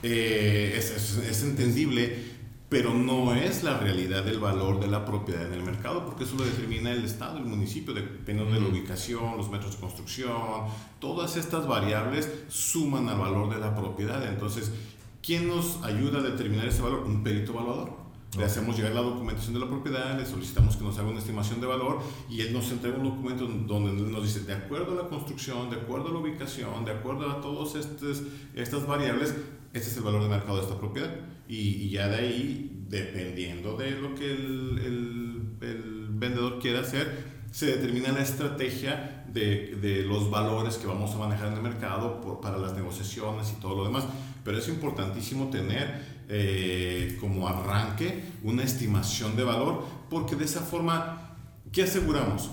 Eh, 0.01 0.73
es, 0.75 0.89
es, 0.91 1.17
es 1.29 1.43
entendible 1.43 2.34
pero 2.69 2.93
no 2.93 3.35
es 3.35 3.63
la 3.63 3.77
realidad 3.77 4.23
del 4.23 4.39
valor 4.39 4.79
de 4.79 4.87
la 4.87 5.05
propiedad 5.05 5.45
en 5.45 5.53
el 5.53 5.63
mercado, 5.63 6.03
porque 6.05 6.23
eso 6.23 6.35
lo 6.35 6.45
determina 6.45 6.91
el 6.91 7.05
Estado, 7.05 7.37
el 7.37 7.45
municipio, 7.45 7.93
dependiendo 7.93 8.53
de 8.53 8.59
la 8.59 8.67
ubicación, 8.67 9.37
los 9.37 9.51
metros 9.51 9.75
de 9.75 9.81
construcción, 9.81 10.33
todas 10.99 11.37
estas 11.37 11.67
variables 11.67 12.29
suman 12.47 13.07
al 13.07 13.19
valor 13.19 13.53
de 13.53 13.59
la 13.59 13.75
propiedad. 13.75 14.27
Entonces, 14.27 14.71
¿quién 15.21 15.47
nos 15.47 15.83
ayuda 15.83 16.19
a 16.19 16.23
determinar 16.23 16.67
ese 16.67 16.81
valor? 16.81 17.03
Un 17.05 17.23
perito 17.23 17.51
evaluador. 17.51 18.05
Le 18.35 18.43
hacemos 18.43 18.75
llegar 18.75 18.93
la 18.93 19.01
documentación 19.01 19.53
de 19.53 19.61
la 19.61 19.67
propiedad, 19.67 20.17
le 20.17 20.25
solicitamos 20.25 20.75
que 20.75 20.83
nos 20.83 20.97
haga 20.97 21.07
una 21.07 21.19
estimación 21.19 21.61
de 21.61 21.67
valor 21.67 21.99
y 22.29 22.41
él 22.41 22.51
nos 22.51 22.69
entrega 22.69 22.97
un 22.97 23.05
documento 23.05 23.45
donde 23.45 23.93
nos 24.11 24.23
dice, 24.23 24.41
de 24.41 24.53
acuerdo 24.53 24.99
a 24.99 25.03
la 25.03 25.07
construcción, 25.07 25.69
de 25.69 25.77
acuerdo 25.77 26.09
a 26.09 26.11
la 26.11 26.17
ubicación, 26.17 26.83
de 26.83 26.91
acuerdo 26.91 27.29
a 27.29 27.39
todas 27.39 27.75
estas 27.75 28.87
variables, 28.87 29.35
este 29.71 29.89
es 29.89 29.97
el 29.97 30.03
valor 30.03 30.23
de 30.23 30.29
mercado 30.29 30.57
de 30.57 30.63
esta 30.63 30.77
propiedad. 30.77 31.11
Y, 31.47 31.89
ya 31.89 32.07
de 32.07 32.15
ahí, 32.15 32.85
dependiendo 32.89 33.77
de 33.77 33.91
lo 33.91 34.15
que 34.15 34.31
el, 34.31 34.79
el, 34.83 35.67
el 35.67 36.07
vendedor 36.09 36.59
quiera 36.59 36.81
hacer, 36.81 37.35
se 37.51 37.67
determina 37.67 38.11
la 38.11 38.21
estrategia 38.21 39.25
de, 39.31 39.77
de, 39.81 40.03
los 40.03 40.29
valores 40.29 40.77
que 40.77 40.87
vamos 40.87 41.13
a 41.13 41.17
manejar 41.17 41.47
en 41.47 41.53
el 41.53 41.61
mercado 41.61 42.19
por, 42.21 42.41
para 42.41 42.57
las 42.57 42.73
negociaciones 42.73 43.53
y 43.55 43.61
todo 43.61 43.75
lo 43.75 43.83
demás. 43.85 44.05
Pero 44.43 44.57
es 44.57 44.67
importantísimo 44.67 45.49
tener 45.49 46.15
eh, 46.27 47.17
como 47.21 47.47
arranque 47.47 48.23
una 48.43 48.63
estimación 48.63 49.35
de 49.35 49.43
valor, 49.43 49.85
porque 50.09 50.35
de 50.35 50.45
esa 50.45 50.61
forma, 50.61 51.37
¿qué 51.71 51.83
aseguramos? 51.83 52.49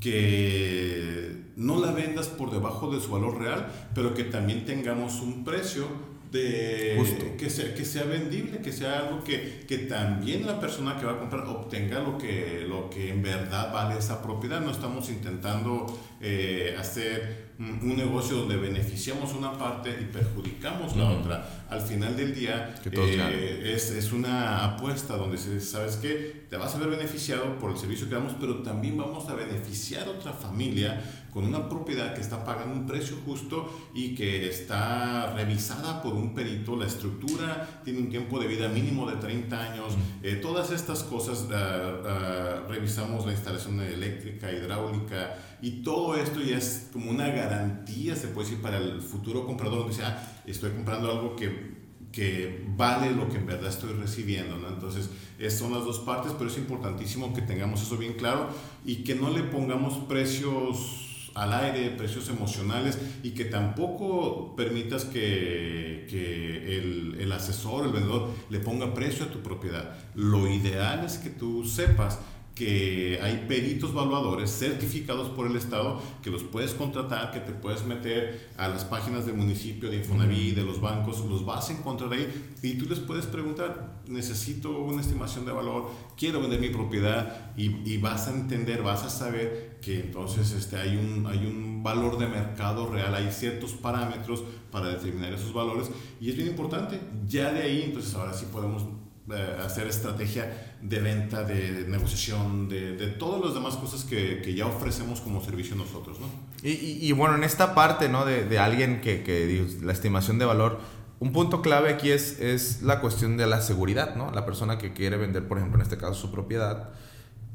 Que 0.00 1.52
no 1.56 1.80
la 1.80 1.92
vendas 1.92 2.28
por 2.28 2.50
debajo 2.50 2.90
de 2.90 3.00
su 3.00 3.10
valor 3.10 3.38
real, 3.38 3.70
pero 3.94 4.14
que 4.14 4.24
también 4.24 4.64
tengamos 4.64 5.20
un 5.20 5.44
precio 5.44 5.86
de 6.34 7.36
Que, 7.38 7.48
sea, 7.48 7.72
que 7.74 7.84
sea 7.84 8.04
vendible, 8.04 8.58
que 8.58 8.72
sea 8.72 8.98
algo 8.98 9.22
que, 9.22 9.64
que, 9.68 9.78
también 9.78 10.44
la 10.44 10.58
persona 10.58 10.98
que 10.98 11.06
va 11.06 11.12
a 11.12 11.18
comprar 11.18 11.44
obtenga 11.46 12.00
lo 12.00 12.18
que, 12.18 12.64
lo 12.68 12.90
que 12.90 13.10
en 13.10 13.22
verdad 13.22 13.72
vale 13.72 13.98
esa 13.98 14.20
propiedad. 14.20 14.60
No 14.60 14.72
estamos 14.72 15.08
intentando 15.10 15.86
eh, 16.20 16.74
hacer 16.78 17.44
un 17.58 17.96
negocio 17.96 18.38
donde 18.38 18.56
beneficiamos 18.56 19.32
una 19.32 19.56
parte 19.56 19.90
y 19.90 20.06
perjudicamos 20.06 20.96
la 20.96 21.10
otra. 21.10 21.66
Al 21.70 21.80
final 21.80 22.16
del 22.16 22.34
día 22.34 22.74
eh, 22.84 23.72
es, 23.74 23.90
es, 23.90 24.12
una 24.12 24.64
apuesta 24.64 25.16
donde 25.16 25.38
se 25.38 25.60
sabes 25.60 25.96
que 25.96 26.46
te 26.50 26.56
vas 26.56 26.74
a 26.74 26.78
ver 26.78 26.88
beneficiado 26.88 27.56
por 27.58 27.70
el 27.70 27.76
servicio 27.76 28.08
que 28.08 28.16
damos, 28.16 28.34
pero 28.40 28.62
también 28.62 28.96
vamos 28.96 29.28
a 29.28 29.34
beneficiar 29.34 30.08
a 30.08 30.10
otra 30.10 30.32
familia 30.32 31.00
con 31.34 31.44
una 31.44 31.68
propiedad 31.68 32.14
que 32.14 32.20
está 32.20 32.44
pagando 32.44 32.74
un 32.74 32.86
precio 32.86 33.16
justo 33.26 33.68
y 33.92 34.14
que 34.14 34.48
está 34.48 35.34
revisada 35.34 36.00
por 36.00 36.14
un 36.14 36.32
perito, 36.32 36.76
la 36.76 36.86
estructura 36.86 37.82
tiene 37.84 37.98
un 37.98 38.08
tiempo 38.08 38.38
de 38.38 38.46
vida 38.46 38.68
mínimo 38.68 39.10
de 39.10 39.16
30 39.16 39.72
años, 39.72 39.94
eh, 40.22 40.36
todas 40.36 40.70
estas 40.70 41.02
cosas, 41.02 41.48
ah, 41.52 42.02
ah, 42.06 42.62
revisamos 42.68 43.26
la 43.26 43.32
instalación 43.32 43.80
eléctrica, 43.80 44.52
hidráulica 44.52 45.36
y 45.60 45.82
todo 45.82 46.14
esto 46.14 46.40
ya 46.40 46.56
es 46.56 46.88
como 46.92 47.10
una 47.10 47.26
garantía, 47.26 48.14
se 48.14 48.28
puede 48.28 48.48
decir, 48.48 48.62
para 48.62 48.78
el 48.78 49.02
futuro 49.02 49.44
comprador, 49.44 49.80
donde 49.80 49.94
dice, 49.96 50.06
ah, 50.06 50.40
estoy 50.46 50.70
comprando 50.70 51.10
algo 51.10 51.34
que 51.34 51.74
que 52.14 52.64
vale 52.76 53.10
lo 53.10 53.28
que 53.28 53.38
en 53.38 53.46
verdad 53.46 53.70
estoy 53.70 53.92
recibiendo, 53.94 54.56
¿no? 54.56 54.68
Entonces, 54.68 55.10
son 55.52 55.72
las 55.72 55.84
dos 55.84 55.98
partes, 55.98 56.32
pero 56.38 56.48
es 56.48 56.56
importantísimo 56.56 57.34
que 57.34 57.42
tengamos 57.42 57.82
eso 57.82 57.96
bien 57.96 58.12
claro 58.12 58.50
y 58.84 59.02
que 59.02 59.16
no 59.16 59.30
le 59.30 59.42
pongamos 59.42 59.94
precios 60.06 61.03
al 61.34 61.52
aire, 61.52 61.90
precios 61.90 62.28
emocionales 62.28 62.98
y 63.22 63.30
que 63.30 63.44
tampoco 63.44 64.54
permitas 64.56 65.04
que, 65.04 66.06
que 66.08 66.78
el, 66.78 67.16
el 67.20 67.32
asesor, 67.32 67.86
el 67.86 67.92
vendedor, 67.92 68.30
le 68.50 68.60
ponga 68.60 68.94
precio 68.94 69.24
a 69.26 69.28
tu 69.28 69.40
propiedad. 69.40 69.96
Lo 70.14 70.48
ideal 70.48 71.04
es 71.04 71.18
que 71.18 71.30
tú 71.30 71.64
sepas 71.64 72.18
que 72.54 73.18
hay 73.20 73.46
peritos 73.48 73.90
evaluadores 73.90 74.48
certificados 74.48 75.28
por 75.30 75.48
el 75.48 75.56
Estado 75.56 76.00
que 76.22 76.30
los 76.30 76.44
puedes 76.44 76.72
contratar, 76.72 77.32
que 77.32 77.40
te 77.40 77.52
puedes 77.52 77.84
meter 77.84 78.50
a 78.56 78.68
las 78.68 78.84
páginas 78.84 79.26
del 79.26 79.34
municipio, 79.34 79.90
de 79.90 79.96
Infonavit, 79.96 80.54
de 80.54 80.62
los 80.62 80.80
bancos, 80.80 81.24
los 81.24 81.44
vas 81.44 81.68
a 81.70 81.72
encontrar 81.72 82.12
ahí 82.12 82.52
y 82.62 82.74
tú 82.74 82.86
les 82.88 83.00
puedes 83.00 83.26
preguntar, 83.26 84.02
necesito 84.06 84.78
una 84.78 85.00
estimación 85.00 85.44
de 85.44 85.52
valor, 85.52 85.90
quiero 86.16 86.40
vender 86.40 86.60
mi 86.60 86.68
propiedad 86.68 87.52
y, 87.56 87.70
y 87.90 87.98
vas 87.98 88.28
a 88.28 88.30
entender, 88.30 88.82
vas 88.82 89.02
a 89.02 89.10
saber 89.10 89.73
que 89.84 90.00
entonces 90.00 90.52
este, 90.52 90.76
hay, 90.76 90.96
un, 90.96 91.26
hay 91.26 91.44
un 91.46 91.82
valor 91.82 92.16
de 92.18 92.26
mercado 92.26 92.90
real, 92.90 93.14
hay 93.14 93.30
ciertos 93.30 93.72
parámetros 93.72 94.42
para 94.70 94.88
determinar 94.88 95.32
esos 95.32 95.52
valores 95.52 95.90
y 96.20 96.30
es 96.30 96.36
bien 96.36 96.48
importante, 96.48 96.98
ya 97.26 97.52
de 97.52 97.62
ahí 97.62 97.82
entonces 97.82 98.14
ahora 98.14 98.32
sí 98.32 98.46
podemos 98.50 98.84
eh, 99.30 99.56
hacer 99.64 99.86
estrategia 99.86 100.76
de 100.80 101.00
venta, 101.00 101.44
de, 101.44 101.86
negociación, 101.88 102.68
de, 102.68 102.96
de, 102.96 103.06
todas 103.08 103.44
las 103.44 103.54
demás 103.54 103.76
cosas 103.76 104.04
que, 104.04 104.40
que, 104.42 104.54
ya 104.54 104.66
ofrecemos 104.66 105.20
como 105.20 105.42
servicio 105.42 105.76
nosotros, 105.76 106.18
¿no? 106.20 106.26
Y, 106.62 106.72
y, 106.72 106.98
y 107.08 107.12
bueno, 107.12 107.34
en 107.34 107.44
esta 107.44 107.74
parte, 107.74 108.08
¿no? 108.08 108.24
De, 108.24 108.44
de 108.44 108.58
alguien 108.58 109.00
que, 109.00 109.22
que, 109.22 109.66
la 109.82 109.92
estimación 109.92 110.38
de 110.38 110.44
valor, 110.44 110.78
un 111.20 111.32
punto 111.32 111.62
clave 111.62 111.90
aquí 111.90 112.10
es, 112.10 112.38
es 112.38 112.82
la 112.82 113.00
cuestión 113.00 113.36
de 113.36 113.46
la 113.46 113.62
seguridad, 113.62 114.14
¿no? 114.14 114.30
La 114.30 114.44
persona 114.44 114.76
que 114.76 114.92
quiere 114.92 115.16
vender, 115.16 115.48
por 115.48 115.56
ejemplo, 115.56 115.78
en 115.78 115.82
este 115.82 115.96
caso 115.96 116.14
su 116.14 116.30
propiedad, 116.30 116.90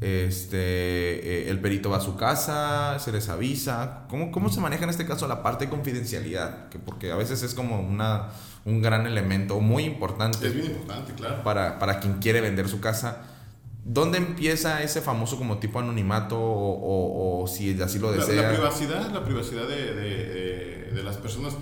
este, 0.02 0.58
eh, 0.58 1.50
el 1.50 1.60
perito 1.60 1.90
va 1.90 1.98
a 1.98 2.02
su 2.02 2.16
casa, 2.16 2.98
se 3.00 3.12
les 3.12 3.28
avisa. 3.30 4.06
¿Cómo, 4.10 4.32
¿Cómo 4.32 4.50
se 4.50 4.62
maneja 4.62 4.86
en 4.86 4.90
este 4.90 5.06
caso 5.06 5.28
la 5.28 5.44
parte 5.44 5.66
de 5.66 5.72
confidencialidad? 5.72 6.70
Que 6.70 6.80
porque 6.80 7.12
a 7.12 7.16
veces 7.16 7.44
es 7.44 7.54
como 7.54 7.82
una 7.82 8.30
un 8.66 8.82
gran 8.82 9.06
elemento 9.06 9.60
muy 9.60 9.84
importante. 9.84 10.46
Es 10.48 10.54
bien 10.54 10.68
importante, 10.68 11.14
claro. 11.14 11.44
Para, 11.44 11.80
para 11.80 12.00
quien 12.00 12.16
quiere 12.16 12.42
vender 12.42 12.68
su 12.70 12.80
casa. 12.80 13.24
¿Dónde 13.86 14.18
empieza 14.20 14.84
ese 14.84 15.02
famoso 15.02 15.38
como 15.38 15.58
tipo 15.58 15.80
anonimato 15.80 16.38
o, 16.40 17.40
o, 17.40 17.44
o 17.44 17.48
si 17.48 17.82
así 17.82 17.98
lo 17.98 18.12
desea? 18.12 18.36
La, 18.36 18.42
la, 18.44 18.54
privacidad, 18.54 19.12
la 19.12 19.24
privacidad 19.24 19.68
de, 19.68 19.96
de, 19.96 20.92
de 20.94 21.04
las 21.04 21.18
personas. 21.18 21.54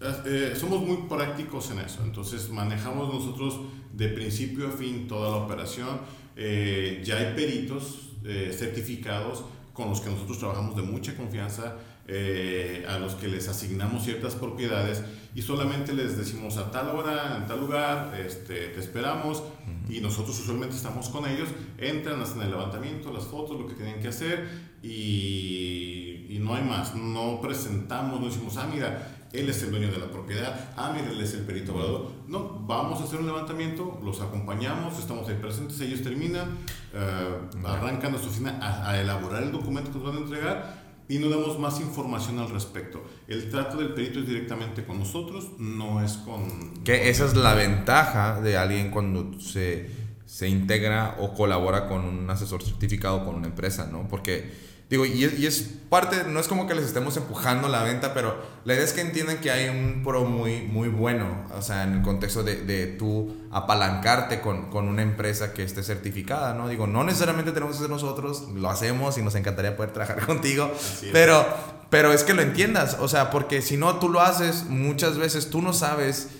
Eh, 0.00 0.54
somos 0.58 0.80
muy 0.80 1.08
prácticos 1.08 1.70
en 1.72 1.80
eso, 1.80 2.02
entonces 2.02 2.48
manejamos 2.48 3.12
nosotros 3.12 3.60
de 3.92 4.08
principio 4.08 4.68
a 4.68 4.70
fin 4.70 5.06
toda 5.06 5.30
la 5.30 5.36
operación. 5.36 6.00
Eh, 6.36 7.02
ya 7.04 7.18
hay 7.18 7.34
peritos 7.34 8.12
eh, 8.24 8.54
certificados 8.56 9.44
con 9.74 9.90
los 9.90 10.00
que 10.00 10.10
nosotros 10.10 10.38
trabajamos 10.38 10.76
de 10.76 10.82
mucha 10.82 11.14
confianza, 11.16 11.76
eh, 12.12 12.84
a 12.88 12.98
los 12.98 13.14
que 13.14 13.28
les 13.28 13.46
asignamos 13.48 14.02
ciertas 14.02 14.34
propiedades 14.34 15.00
y 15.32 15.42
solamente 15.42 15.92
les 15.92 16.18
decimos 16.18 16.56
a 16.56 16.70
tal 16.72 16.88
hora, 16.88 17.36
en 17.36 17.46
tal 17.46 17.60
lugar, 17.60 18.18
este, 18.18 18.68
te 18.68 18.80
esperamos 18.80 19.44
y 19.88 20.00
nosotros 20.00 20.36
usualmente 20.40 20.74
estamos 20.74 21.08
con 21.08 21.28
ellos, 21.28 21.48
entran, 21.78 22.20
hacen 22.20 22.42
el 22.42 22.50
levantamiento, 22.50 23.12
las 23.12 23.24
fotos, 23.24 23.60
lo 23.60 23.66
que 23.68 23.74
tienen 23.74 24.00
que 24.00 24.08
hacer 24.08 24.48
y, 24.82 26.26
y 26.30 26.38
no 26.40 26.54
hay 26.54 26.64
más, 26.64 26.96
no 26.96 27.40
presentamos, 27.40 28.18
no 28.18 28.26
decimos, 28.26 28.56
ah, 28.56 28.68
mira, 28.72 29.19
él 29.32 29.48
es 29.48 29.62
el 29.62 29.70
dueño 29.70 29.90
de 29.90 29.98
la 29.98 30.10
propiedad, 30.10 30.72
ah, 30.76 30.92
mira, 30.94 31.10
él 31.10 31.20
es 31.20 31.34
el 31.34 31.40
perito 31.40 31.72
evaluador. 31.72 32.10
No, 32.26 32.64
vamos 32.66 33.00
a 33.00 33.04
hacer 33.04 33.20
un 33.20 33.26
levantamiento, 33.26 34.00
los 34.02 34.20
acompañamos, 34.20 34.98
estamos 34.98 35.28
ahí 35.28 35.36
presentes, 35.40 35.80
ellos 35.80 36.02
terminan, 36.02 36.58
uh, 36.94 37.66
arrancan 37.66 38.14
a 38.14 38.18
su 38.18 38.26
oficina 38.26 38.58
a, 38.60 38.90
a, 38.90 39.00
elaborar 39.00 39.42
el 39.42 39.52
documento 39.52 39.92
que 39.92 39.98
nos 39.98 40.06
van 40.06 40.16
a 40.16 40.20
entregar 40.20 40.80
y 41.08 41.18
no 41.18 41.28
damos 41.28 41.58
más 41.58 41.80
información 41.80 42.38
al 42.38 42.50
respecto. 42.50 43.02
El 43.26 43.50
trato 43.50 43.76
del 43.78 43.94
perito 43.94 44.20
es 44.20 44.26
directamente 44.26 44.84
con 44.84 44.98
nosotros, 44.98 45.48
no 45.58 46.02
es 46.02 46.12
con... 46.14 46.82
Que 46.84 47.10
esa 47.10 47.26
es 47.26 47.36
la 47.36 47.54
ventaja 47.54 48.40
de 48.40 48.56
alguien 48.56 48.90
cuando 48.90 49.40
se, 49.40 49.90
se 50.24 50.48
integra 50.48 51.16
o 51.18 51.34
colabora 51.34 51.88
con 51.88 52.04
un 52.04 52.30
asesor 52.30 52.62
certificado 52.62 53.24
con 53.24 53.34
una 53.34 53.48
empresa, 53.48 53.88
¿no? 53.90 54.06
Porque 54.06 54.69
Digo, 54.90 55.06
y 55.06 55.22
es, 55.22 55.38
y 55.38 55.46
es, 55.46 55.70
parte, 55.88 56.24
no 56.26 56.40
es 56.40 56.48
como 56.48 56.66
que 56.66 56.74
les 56.74 56.84
estemos 56.84 57.16
empujando 57.16 57.68
la 57.68 57.84
venta, 57.84 58.12
pero 58.12 58.36
la 58.64 58.74
idea 58.74 58.84
es 58.84 58.92
que 58.92 59.00
entiendan 59.00 59.38
que 59.38 59.52
hay 59.52 59.68
un 59.68 60.02
pro 60.02 60.24
muy, 60.24 60.62
muy 60.62 60.88
bueno, 60.88 61.46
o 61.56 61.62
sea, 61.62 61.84
en 61.84 61.94
el 61.94 62.02
contexto 62.02 62.42
de, 62.42 62.56
de 62.56 62.88
tú 62.88 63.32
apalancarte 63.52 64.40
con, 64.40 64.68
con, 64.68 64.88
una 64.88 65.02
empresa 65.02 65.54
que 65.54 65.62
esté 65.62 65.84
certificada, 65.84 66.54
¿no? 66.54 66.68
Digo, 66.68 66.88
no 66.88 67.04
necesariamente 67.04 67.52
tenemos 67.52 67.76
que 67.76 67.82
ser 67.82 67.90
nosotros, 67.90 68.48
lo 68.52 68.68
hacemos 68.68 69.16
y 69.16 69.22
nos 69.22 69.36
encantaría 69.36 69.76
poder 69.76 69.92
trabajar 69.92 70.26
contigo, 70.26 70.72
pero, 71.12 71.46
pero 71.88 72.12
es 72.12 72.24
que 72.24 72.34
lo 72.34 72.42
entiendas, 72.42 72.96
o 72.98 73.06
sea, 73.06 73.30
porque 73.30 73.62
si 73.62 73.76
no 73.76 74.00
tú 74.00 74.08
lo 74.08 74.20
haces, 74.20 74.64
muchas 74.64 75.18
veces 75.18 75.50
tú 75.50 75.62
no 75.62 75.72
sabes 75.72 76.30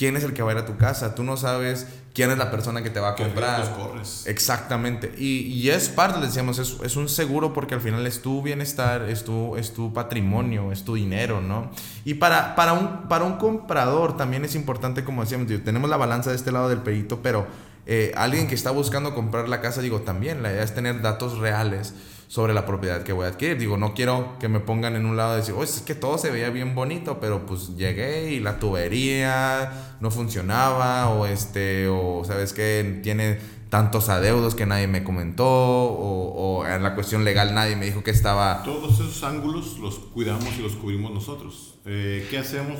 quién 0.00 0.16
es 0.16 0.24
el 0.24 0.32
que 0.32 0.42
va 0.42 0.52
a 0.52 0.54
ir 0.54 0.60
a 0.60 0.64
tu 0.64 0.78
casa, 0.78 1.14
tú 1.14 1.24
no 1.24 1.36
sabes 1.36 1.86
quién 2.14 2.30
es 2.30 2.38
la 2.38 2.50
persona 2.50 2.82
que 2.82 2.88
te 2.88 3.00
va 3.00 3.10
a 3.10 3.14
comprar. 3.14 3.70
corres? 3.76 4.24
Exactamente. 4.26 5.12
Y, 5.18 5.40
y, 5.40 5.68
es 5.68 5.90
parte, 5.90 6.18
le 6.20 6.28
decíamos, 6.28 6.58
es, 6.58 6.78
es, 6.82 6.96
un 6.96 7.06
seguro 7.06 7.52
porque 7.52 7.74
al 7.74 7.82
final 7.82 8.06
es 8.06 8.22
tu 8.22 8.40
bienestar, 8.40 9.02
es 9.02 9.24
tu, 9.24 9.58
es 9.58 9.74
tu 9.74 9.92
patrimonio, 9.92 10.72
es 10.72 10.86
tu 10.86 10.94
dinero, 10.94 11.42
¿no? 11.42 11.70
Y 12.06 12.14
para, 12.14 12.56
para, 12.56 12.72
un, 12.72 13.08
para 13.08 13.26
un 13.26 13.34
comprador 13.34 14.16
también 14.16 14.42
es 14.42 14.54
importante, 14.54 15.04
como 15.04 15.20
decíamos, 15.20 15.48
digo, 15.48 15.60
tenemos 15.62 15.90
la 15.90 15.98
balanza 15.98 16.30
de 16.30 16.36
este 16.36 16.50
lado 16.50 16.70
del 16.70 16.78
perito, 16.78 17.20
pero 17.22 17.46
eh, 17.84 18.14
alguien 18.16 18.46
que 18.46 18.54
está 18.54 18.70
buscando 18.70 19.14
comprar 19.14 19.50
la 19.50 19.60
casa, 19.60 19.82
digo, 19.82 20.00
también 20.00 20.42
la 20.42 20.50
idea 20.50 20.62
es 20.62 20.74
tener 20.74 21.02
datos 21.02 21.36
reales 21.36 21.92
sobre 22.30 22.54
la 22.54 22.64
propiedad 22.64 23.02
que 23.02 23.12
voy 23.12 23.24
a 23.24 23.30
adquirir. 23.30 23.58
Digo, 23.58 23.76
no 23.76 23.92
quiero 23.92 24.38
que 24.38 24.46
me 24.48 24.60
pongan 24.60 24.94
en 24.94 25.04
un 25.04 25.16
lado 25.16 25.34
y 25.34 25.40
decir, 25.40 25.52
oye, 25.58 25.64
es 25.64 25.80
que 25.80 25.96
todo 25.96 26.16
se 26.16 26.30
veía 26.30 26.48
bien 26.50 26.76
bonito, 26.76 27.18
pero 27.18 27.44
pues 27.44 27.76
llegué 27.76 28.30
y 28.30 28.38
la 28.38 28.60
tubería 28.60 29.96
no 29.98 30.12
funcionaba, 30.12 31.10
o 31.10 31.26
este, 31.26 31.88
o 31.88 32.22
sabes 32.24 32.52
que 32.52 33.00
tiene 33.02 33.40
tantos 33.68 34.08
adeudos 34.08 34.54
que 34.54 34.64
nadie 34.64 34.86
me 34.86 35.02
comentó, 35.02 35.44
o, 35.44 36.60
o, 36.60 36.66
en 36.68 36.84
la 36.84 36.94
cuestión 36.94 37.24
legal 37.24 37.52
nadie 37.52 37.74
me 37.74 37.86
dijo 37.86 38.04
que 38.04 38.12
estaba... 38.12 38.62
Todos 38.62 39.00
esos 39.00 39.24
ángulos 39.24 39.78
los 39.78 39.98
cuidamos 39.98 40.56
y 40.56 40.62
los 40.62 40.76
cubrimos 40.76 41.10
nosotros. 41.12 41.74
Eh, 41.84 42.28
¿Qué 42.30 42.38
hacemos? 42.38 42.78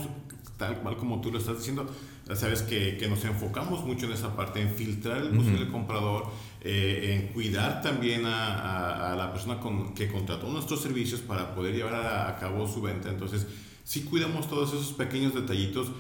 Tal 0.59 0.77
cual 0.79 0.97
como 0.97 1.21
tú 1.21 1.33
lo 1.33 1.39
estás 1.39 1.59
diciendo, 1.59 1.91
sabes 2.37 2.63
que, 2.63 2.97
que 2.99 3.09
nos 3.09 3.25
enfocamos 3.25 3.85
mucho 3.85 4.07
en 4.07 4.13
esa 4.13 4.37
parte, 4.37 4.63
en 4.63 4.71
filtrar 4.71 5.17
el 5.17 5.31
posible 5.31 5.65
uh 5.65 5.67
-huh. 5.67 5.73
comprador, 5.73 6.27
eh, 6.63 7.15
en 7.15 7.33
cuidar 7.33 7.81
también 7.81 8.27
a, 8.27 8.55
a, 8.55 9.13
a 9.13 9.17
la 9.17 9.33
persona 9.33 9.59
con, 9.59 9.95
que 9.95 10.09
contrató 10.09 10.49
nuestros 10.49 10.81
servicios 10.83 11.21
para 11.21 11.55
poder 11.55 11.75
llevar 11.75 11.95
a, 11.95 12.29
a, 12.29 12.39
cabo 12.39 12.69
su 12.69 12.83
venta. 12.83 13.09
Entonces, 13.09 13.47
sí 13.85 14.03
cuidamos 14.03 14.49
todos 14.49 14.75
esos 14.75 14.93
pequeños 14.93 15.35
detallitos 15.35 15.91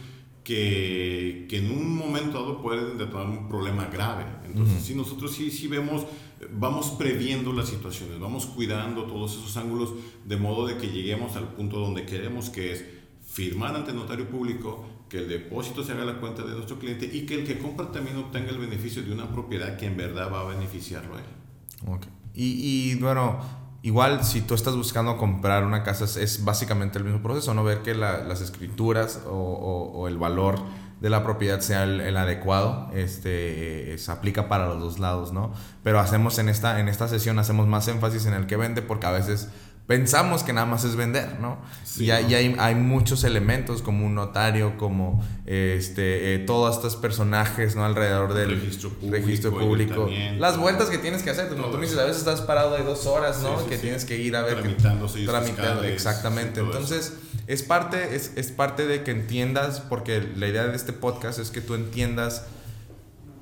que, 0.44 1.46
que 1.48 1.58
en 1.58 1.70
un 1.70 1.96
momento 1.96 2.40
dado 2.40 2.60
pueden 2.60 2.98
detonar 2.98 3.26
un 3.28 3.48
problema 3.48 3.86
grave. 3.86 4.24
Entonces, 4.44 4.74
uh 4.76 4.78
-huh. 4.78 4.84
sí, 4.84 4.94
nosotros 4.94 5.32
sí, 5.32 5.50
sí 5.50 5.66
vemos, 5.68 6.04
vamos 6.52 6.90
previendo 6.90 7.52
las 7.52 7.68
situaciones, 7.68 8.18
vamos 8.18 8.46
cuidando 8.46 9.04
todos 9.04 9.32
esos 9.32 9.56
ángulos 9.56 9.94
de 10.26 10.36
modo 10.36 10.66
de 10.66 10.76
que 10.76 10.88
lleguemos 10.88 11.36
al 11.36 11.54
punto 11.54 11.78
donde 11.78 12.04
queremos, 12.04 12.50
que 12.50 12.72
es 12.72 12.84
firmar 13.24 13.74
ante 13.76 13.92
el 13.92 13.96
notario 13.96 14.28
público, 14.28 14.84
que 15.10 15.18
el 15.18 15.28
depósito 15.28 15.82
se 15.84 15.92
haga 15.92 16.04
la 16.04 16.20
cuenta 16.20 16.42
de 16.42 16.52
nuestro 16.52 16.78
cliente 16.78 17.04
y 17.04 17.26
que 17.26 17.34
el 17.34 17.46
que 17.46 17.58
compra 17.58 17.90
también 17.90 18.16
obtenga 18.16 18.50
el 18.50 18.58
beneficio 18.58 19.02
de 19.02 19.12
una 19.12 19.30
propiedad 19.30 19.76
que 19.76 19.86
en 19.86 19.96
verdad 19.96 20.32
va 20.32 20.40
a 20.40 20.44
beneficiarlo 20.44 21.16
a 21.16 21.18
él. 21.18 21.94
Okay. 21.94 22.10
Y, 22.32 22.94
bueno, 22.94 23.40
igual 23.82 24.24
si 24.24 24.40
tú 24.42 24.54
estás 24.54 24.76
buscando 24.76 25.16
comprar 25.18 25.64
una 25.64 25.82
casa 25.82 26.04
es 26.04 26.44
básicamente 26.44 26.98
el 26.98 27.04
mismo 27.04 27.22
proceso, 27.22 27.52
¿no? 27.54 27.64
Ver 27.64 27.82
que 27.82 27.94
la, 27.94 28.22
las 28.24 28.40
escrituras 28.40 29.20
o, 29.26 30.06
el 30.08 30.16
valor 30.16 30.60
de 31.00 31.10
la 31.10 31.24
propiedad 31.24 31.60
sea 31.60 31.84
el, 31.84 32.16
adecuado, 32.16 32.90
este, 32.94 33.98
se 33.98 34.12
aplica 34.12 34.48
para 34.48 34.68
los 34.68 34.80
dos 34.80 34.98
lados, 35.00 35.32
¿no? 35.32 35.52
Pero 35.82 35.98
hacemos 35.98 36.38
en 36.38 36.48
esta, 36.48 36.78
en 36.78 36.88
esta 36.88 37.08
sesión, 37.08 37.38
hacemos 37.38 37.66
más 37.66 37.88
énfasis 37.88 38.26
en 38.26 38.34
el 38.34 38.46
que 38.46 38.56
vende 38.56 38.80
porque 38.80 39.06
a 39.06 39.10
veces 39.10 39.48
pensamos 39.90 40.44
que 40.44 40.52
nada 40.52 40.68
más 40.68 40.84
es 40.84 40.94
vender, 40.94 41.40
¿no? 41.40 41.58
Sí, 41.82 42.04
y, 42.04 42.10
hay, 42.12 42.22
¿no? 42.22 42.30
y 42.30 42.34
hay, 42.34 42.56
hay, 42.60 42.74
muchos 42.76 43.24
elementos 43.24 43.82
como 43.82 44.06
un 44.06 44.14
notario, 44.14 44.78
como 44.78 45.20
este, 45.46 46.36
eh, 46.36 46.38
todos 46.38 46.76
estos 46.76 46.94
personajes, 46.94 47.74
¿no? 47.74 47.84
Alrededor 47.84 48.34
del 48.34 48.50
registro 48.50 48.90
público. 48.90 49.16
Registro 49.16 49.50
público. 49.50 50.08
Las 50.38 50.58
vueltas 50.58 50.90
que 50.90 50.98
tienes 50.98 51.24
que 51.24 51.30
hacer, 51.30 51.48
como 51.48 51.70
tú 51.70 51.78
dices, 51.78 51.98
a 51.98 52.04
veces 52.04 52.18
estás 52.18 52.40
parado 52.42 52.76
de 52.76 52.84
dos 52.84 53.04
horas, 53.06 53.42
¿no? 53.42 53.58
Sí, 53.58 53.64
sí, 53.64 53.70
que 53.70 53.78
tienes 53.78 54.04
que 54.04 54.16
ir 54.16 54.36
a 54.36 54.42
ver. 54.42 54.60
Tramitando, 54.60 55.12
que, 55.12 55.24
tramitando 55.24 55.82
exactamente. 55.82 56.60
Entonces, 56.60 57.14
es 57.48 57.64
parte, 57.64 58.14
es, 58.14 58.30
es 58.36 58.52
parte 58.52 58.86
de 58.86 59.02
que 59.02 59.10
entiendas, 59.10 59.80
porque 59.80 60.24
la 60.36 60.46
idea 60.46 60.68
de 60.68 60.76
este 60.76 60.92
podcast 60.92 61.40
es 61.40 61.50
que 61.50 61.62
tú 61.62 61.74
entiendas 61.74 62.44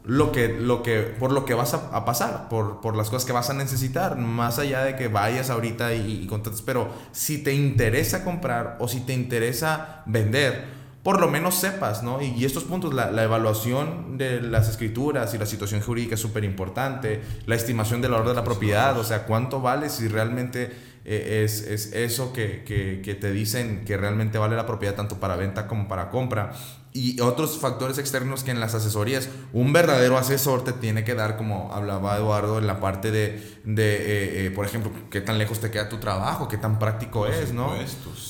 lo 0.08 0.32
que, 0.32 0.48
lo 0.48 0.82
que, 0.82 1.00
por 1.00 1.32
lo 1.32 1.44
que 1.44 1.52
vas 1.52 1.74
a, 1.74 1.90
a, 1.92 2.06
pasar, 2.06 2.48
por, 2.48 2.80
por 2.80 2.96
las 2.96 3.10
cosas 3.10 3.26
que 3.26 3.32
vas 3.32 3.50
a 3.50 3.52
necesitar, 3.52 4.16
más 4.16 4.58
allá 4.58 4.82
de 4.82 4.96
que 4.96 5.08
vayas 5.08 5.50
ahorita 5.50 5.92
y, 5.92 6.22
y 6.22 6.26
contrates, 6.26 6.62
pero 6.62 6.88
si 7.12 7.44
te 7.44 7.52
interesa 7.52 8.24
comprar 8.24 8.78
o 8.80 8.88
si 8.88 9.00
te 9.00 9.12
interesa 9.12 10.02
vender, 10.06 10.64
por 11.02 11.20
lo 11.20 11.28
menos 11.28 11.56
sepas, 11.56 12.02
¿no? 12.02 12.22
Y, 12.22 12.42
estos 12.46 12.64
puntos, 12.64 12.94
la, 12.94 13.10
la, 13.10 13.24
evaluación 13.24 14.16
de 14.16 14.40
las 14.40 14.70
escrituras 14.70 15.34
y 15.34 15.38
la 15.38 15.44
situación 15.44 15.82
jurídica 15.82 16.14
es 16.14 16.20
súper 16.22 16.42
importante, 16.42 17.20
la 17.44 17.54
estimación 17.54 18.00
del 18.00 18.12
valor 18.12 18.28
de 18.28 18.34
la 18.34 18.44
propiedad, 18.44 18.98
o 18.98 19.04
sea, 19.04 19.24
cuánto 19.26 19.60
vale 19.60 19.90
si 19.90 20.08
realmente 20.08 20.74
eh, 21.10 21.42
es, 21.42 21.62
es, 21.62 21.92
eso 21.94 22.34
que, 22.34 22.64
que, 22.64 23.00
que, 23.02 23.14
te 23.14 23.32
dicen 23.32 23.86
que 23.86 23.96
realmente 23.96 24.36
vale 24.36 24.56
la 24.56 24.66
propiedad 24.66 24.94
tanto 24.94 25.18
para 25.18 25.36
venta 25.36 25.66
como 25.66 25.88
para 25.88 26.10
compra. 26.10 26.52
Y 26.92 27.18
otros 27.20 27.58
factores 27.58 27.96
externos 27.96 28.44
que 28.44 28.50
en 28.50 28.60
las 28.60 28.74
asesorías 28.74 29.30
un 29.54 29.72
verdadero 29.72 30.18
asesor 30.18 30.64
te 30.64 30.72
tiene 30.74 31.04
que 31.04 31.14
dar, 31.14 31.38
como 31.38 31.72
hablaba 31.72 32.16
Eduardo, 32.18 32.58
en 32.58 32.66
la 32.66 32.78
parte 32.78 33.10
de, 33.10 33.60
de 33.64 33.96
eh, 33.96 34.46
eh, 34.46 34.50
por 34.50 34.66
ejemplo, 34.66 34.92
qué 35.10 35.22
tan 35.22 35.38
lejos 35.38 35.60
te 35.60 35.70
queda 35.70 35.88
tu 35.88 35.96
trabajo, 35.96 36.46
qué 36.46 36.58
tan 36.58 36.78
práctico 36.78 37.26
es, 37.26 37.54
¿no? 37.54 37.72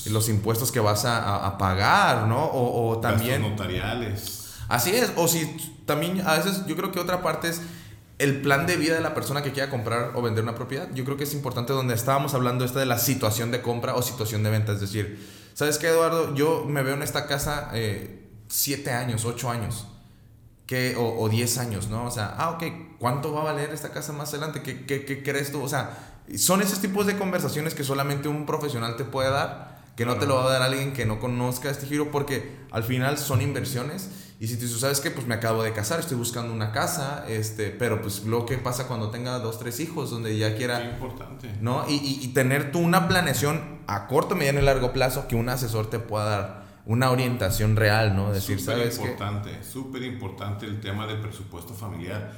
Y 0.06 0.10
los 0.10 0.28
impuestos 0.28 0.70
que 0.70 0.78
vas 0.78 1.04
a, 1.04 1.46
a 1.46 1.58
pagar, 1.58 2.28
¿no? 2.28 2.44
O, 2.44 2.90
o 2.90 3.00
también... 3.00 3.42
notariales. 3.42 4.54
Así 4.68 4.94
es, 4.94 5.10
o 5.16 5.26
si 5.26 5.56
también 5.84 6.20
a 6.26 6.34
veces 6.34 6.64
yo 6.66 6.76
creo 6.76 6.92
que 6.92 7.00
otra 7.00 7.22
parte 7.22 7.48
es 7.48 7.62
el 8.18 8.40
plan 8.40 8.66
de 8.66 8.76
vida 8.76 8.94
de 8.94 9.00
la 9.00 9.14
persona 9.14 9.42
que 9.42 9.52
quiera 9.52 9.70
comprar 9.70 10.12
o 10.14 10.22
vender 10.22 10.42
una 10.42 10.54
propiedad. 10.54 10.88
Yo 10.92 11.04
creo 11.04 11.16
que 11.16 11.24
es 11.24 11.34
importante 11.34 11.72
donde 11.72 11.94
estábamos 11.94 12.34
hablando 12.34 12.64
esta 12.64 12.80
de 12.80 12.86
la 12.86 12.98
situación 12.98 13.52
de 13.52 13.62
compra 13.62 13.94
o 13.94 14.02
situación 14.02 14.42
de 14.42 14.50
venta. 14.50 14.72
Es 14.72 14.80
decir, 14.80 15.24
¿sabes 15.54 15.78
qué, 15.78 15.88
Eduardo? 15.88 16.34
Yo 16.34 16.64
me 16.66 16.82
veo 16.82 16.94
en 16.94 17.02
esta 17.02 17.26
casa 17.26 17.70
eh, 17.74 18.28
siete 18.48 18.90
años, 18.90 19.24
ocho 19.24 19.50
años. 19.50 19.86
Que, 20.66 20.96
o, 20.98 21.26
diez 21.30 21.56
años, 21.56 21.88
¿no? 21.88 22.04
O 22.04 22.10
sea, 22.10 22.34
ah, 22.36 22.50
ok, 22.50 22.98
¿cuánto 22.98 23.32
va 23.32 23.40
a 23.40 23.44
valer 23.44 23.70
esta 23.70 23.90
casa 23.90 24.12
más 24.12 24.28
adelante? 24.34 24.60
¿Qué, 24.60 24.84
qué, 24.84 25.06
qué 25.06 25.22
crees 25.22 25.50
tú? 25.50 25.62
O 25.62 25.68
sea, 25.68 25.96
son 26.36 26.60
esos 26.60 26.80
tipos 26.80 27.06
de 27.06 27.16
conversaciones 27.16 27.74
que 27.74 27.84
solamente 27.84 28.28
un 28.28 28.44
profesional 28.44 28.96
te 28.98 29.04
puede 29.04 29.30
dar, 29.30 29.80
que 29.96 30.04
no 30.04 30.18
te 30.18 30.26
lo 30.26 30.34
va 30.34 30.44
a 30.44 30.52
dar 30.52 30.60
alguien 30.60 30.92
que 30.92 31.06
no 31.06 31.20
conozca 31.20 31.70
este 31.70 31.86
giro, 31.86 32.10
porque 32.10 32.58
al 32.70 32.84
final 32.84 33.16
son 33.16 33.40
inversiones 33.40 34.10
y 34.40 34.46
si 34.46 34.56
tú 34.56 34.68
sabes 34.68 35.00
que 35.00 35.10
pues 35.10 35.26
me 35.26 35.34
acabo 35.34 35.64
de 35.64 35.72
casar, 35.72 35.98
estoy 35.98 36.16
buscando 36.16 36.52
una 36.52 36.70
casa, 36.70 37.24
este, 37.28 37.70
pero 37.70 38.00
pues 38.00 38.24
lo 38.24 38.46
que 38.46 38.56
pasa 38.56 38.86
cuando 38.86 39.10
tenga 39.10 39.40
dos, 39.40 39.58
tres 39.58 39.80
hijos, 39.80 40.10
donde 40.10 40.38
ya 40.38 40.54
quiera... 40.56 40.78
Qué 40.78 40.90
importante. 40.90 41.50
¿No? 41.60 41.84
Y, 41.88 42.20
y, 42.22 42.28
tener 42.28 42.70
tú 42.70 42.78
una 42.78 43.08
planeación 43.08 43.80
a 43.88 44.06
corto, 44.06 44.36
mediano 44.36 44.60
y 44.60 44.62
largo 44.62 44.92
plazo 44.92 45.26
que 45.26 45.34
un 45.34 45.48
asesor 45.48 45.90
te 45.90 45.98
pueda 45.98 46.24
dar 46.24 46.68
una 46.86 47.10
orientación 47.10 47.74
real, 47.74 48.14
¿no? 48.14 48.32
Decir, 48.32 48.60
súper 48.60 48.86
importante, 48.86 49.64
súper 49.64 50.02
importante 50.04 50.66
el 50.66 50.80
tema 50.80 51.08
del 51.08 51.20
presupuesto 51.20 51.74
familiar. 51.74 52.32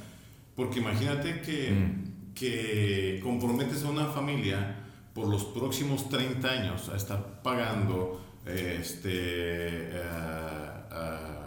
Porque 0.55 0.79
imagínate 0.79 1.41
que, 1.41 1.71
mm. 1.71 2.33
que 2.33 3.19
comprometes 3.23 3.83
a 3.83 3.89
una 3.89 4.07
familia 4.07 4.75
por 5.13 5.27
los 5.27 5.45
próximos 5.45 6.09
30 6.09 6.49
años 6.49 6.89
a 6.89 6.97
estar 6.97 7.43
pagando 7.43 8.19
este... 8.43 9.91
Uh, 9.93 11.37
uh, 11.37 11.40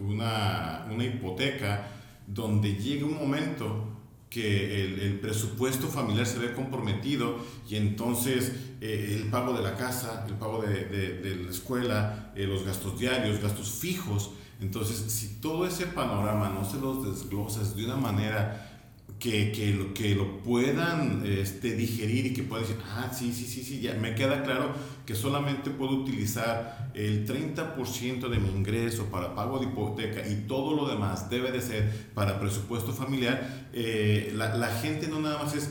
una, 0.00 0.86
una 0.90 1.04
hipoteca 1.04 1.88
donde 2.26 2.74
llega 2.74 3.06
un 3.06 3.16
momento 3.16 4.00
que 4.30 4.84
el, 4.84 5.00
el, 5.00 5.20
presupuesto 5.20 5.88
familiar 5.88 6.24
se 6.24 6.38
ve 6.38 6.52
comprometido 6.52 7.38
y 7.68 7.74
entonces 7.74 8.52
eh, 8.80 9.18
el 9.20 9.28
pago 9.28 9.52
de 9.52 9.62
la 9.62 9.76
casa, 9.76 10.24
el 10.28 10.34
pago 10.34 10.62
de, 10.62 10.84
de, 10.84 11.36
la 11.36 11.50
escuela, 11.50 12.32
eh, 12.36 12.46
los 12.46 12.64
gastos 12.64 12.98
diarios, 12.98 13.42
gastos 13.42 13.70
fijos. 13.70 14.30
Entonces, 14.60 14.98
si 15.12 15.40
todo 15.40 15.66
ese 15.66 15.86
panorama 15.86 16.48
no 16.48 16.64
se 16.64 16.78
los 16.78 17.04
desglosas 17.04 17.74
de 17.74 17.86
una 17.86 17.96
manera 17.96 18.70
que, 19.18 19.52
que, 19.52 19.72
lo, 19.72 19.92
que 19.92 20.14
lo 20.14 20.38
puedan 20.42 21.22
este, 21.26 21.74
digerir 21.74 22.26
y 22.26 22.32
que 22.32 22.42
puedan 22.42 22.66
decir, 22.66 22.82
ah, 22.88 23.12
sí, 23.12 23.32
sí, 23.32 23.44
sí, 23.46 23.62
sí, 23.62 23.80
ya 23.80 23.94
me 23.94 24.14
queda 24.14 24.42
claro 24.42 24.72
que 25.10 25.16
solamente 25.16 25.70
puedo 25.70 25.90
utilizar 25.90 26.92
el 26.94 27.26
30% 27.26 28.28
de 28.28 28.38
mi 28.38 28.48
ingreso 28.48 29.06
para 29.06 29.34
pago 29.34 29.58
de 29.58 29.66
hipoteca 29.66 30.24
y 30.24 30.46
todo 30.46 30.76
lo 30.76 30.86
demás 30.86 31.28
debe 31.28 31.50
de 31.50 31.60
ser 31.60 32.12
para 32.14 32.38
presupuesto 32.38 32.92
familiar, 32.92 33.66
eh, 33.72 34.32
la, 34.36 34.54
la, 34.54 34.68
gente 34.68 35.08
no 35.08 35.18
nada 35.18 35.42
más 35.42 35.56
es, 35.56 35.70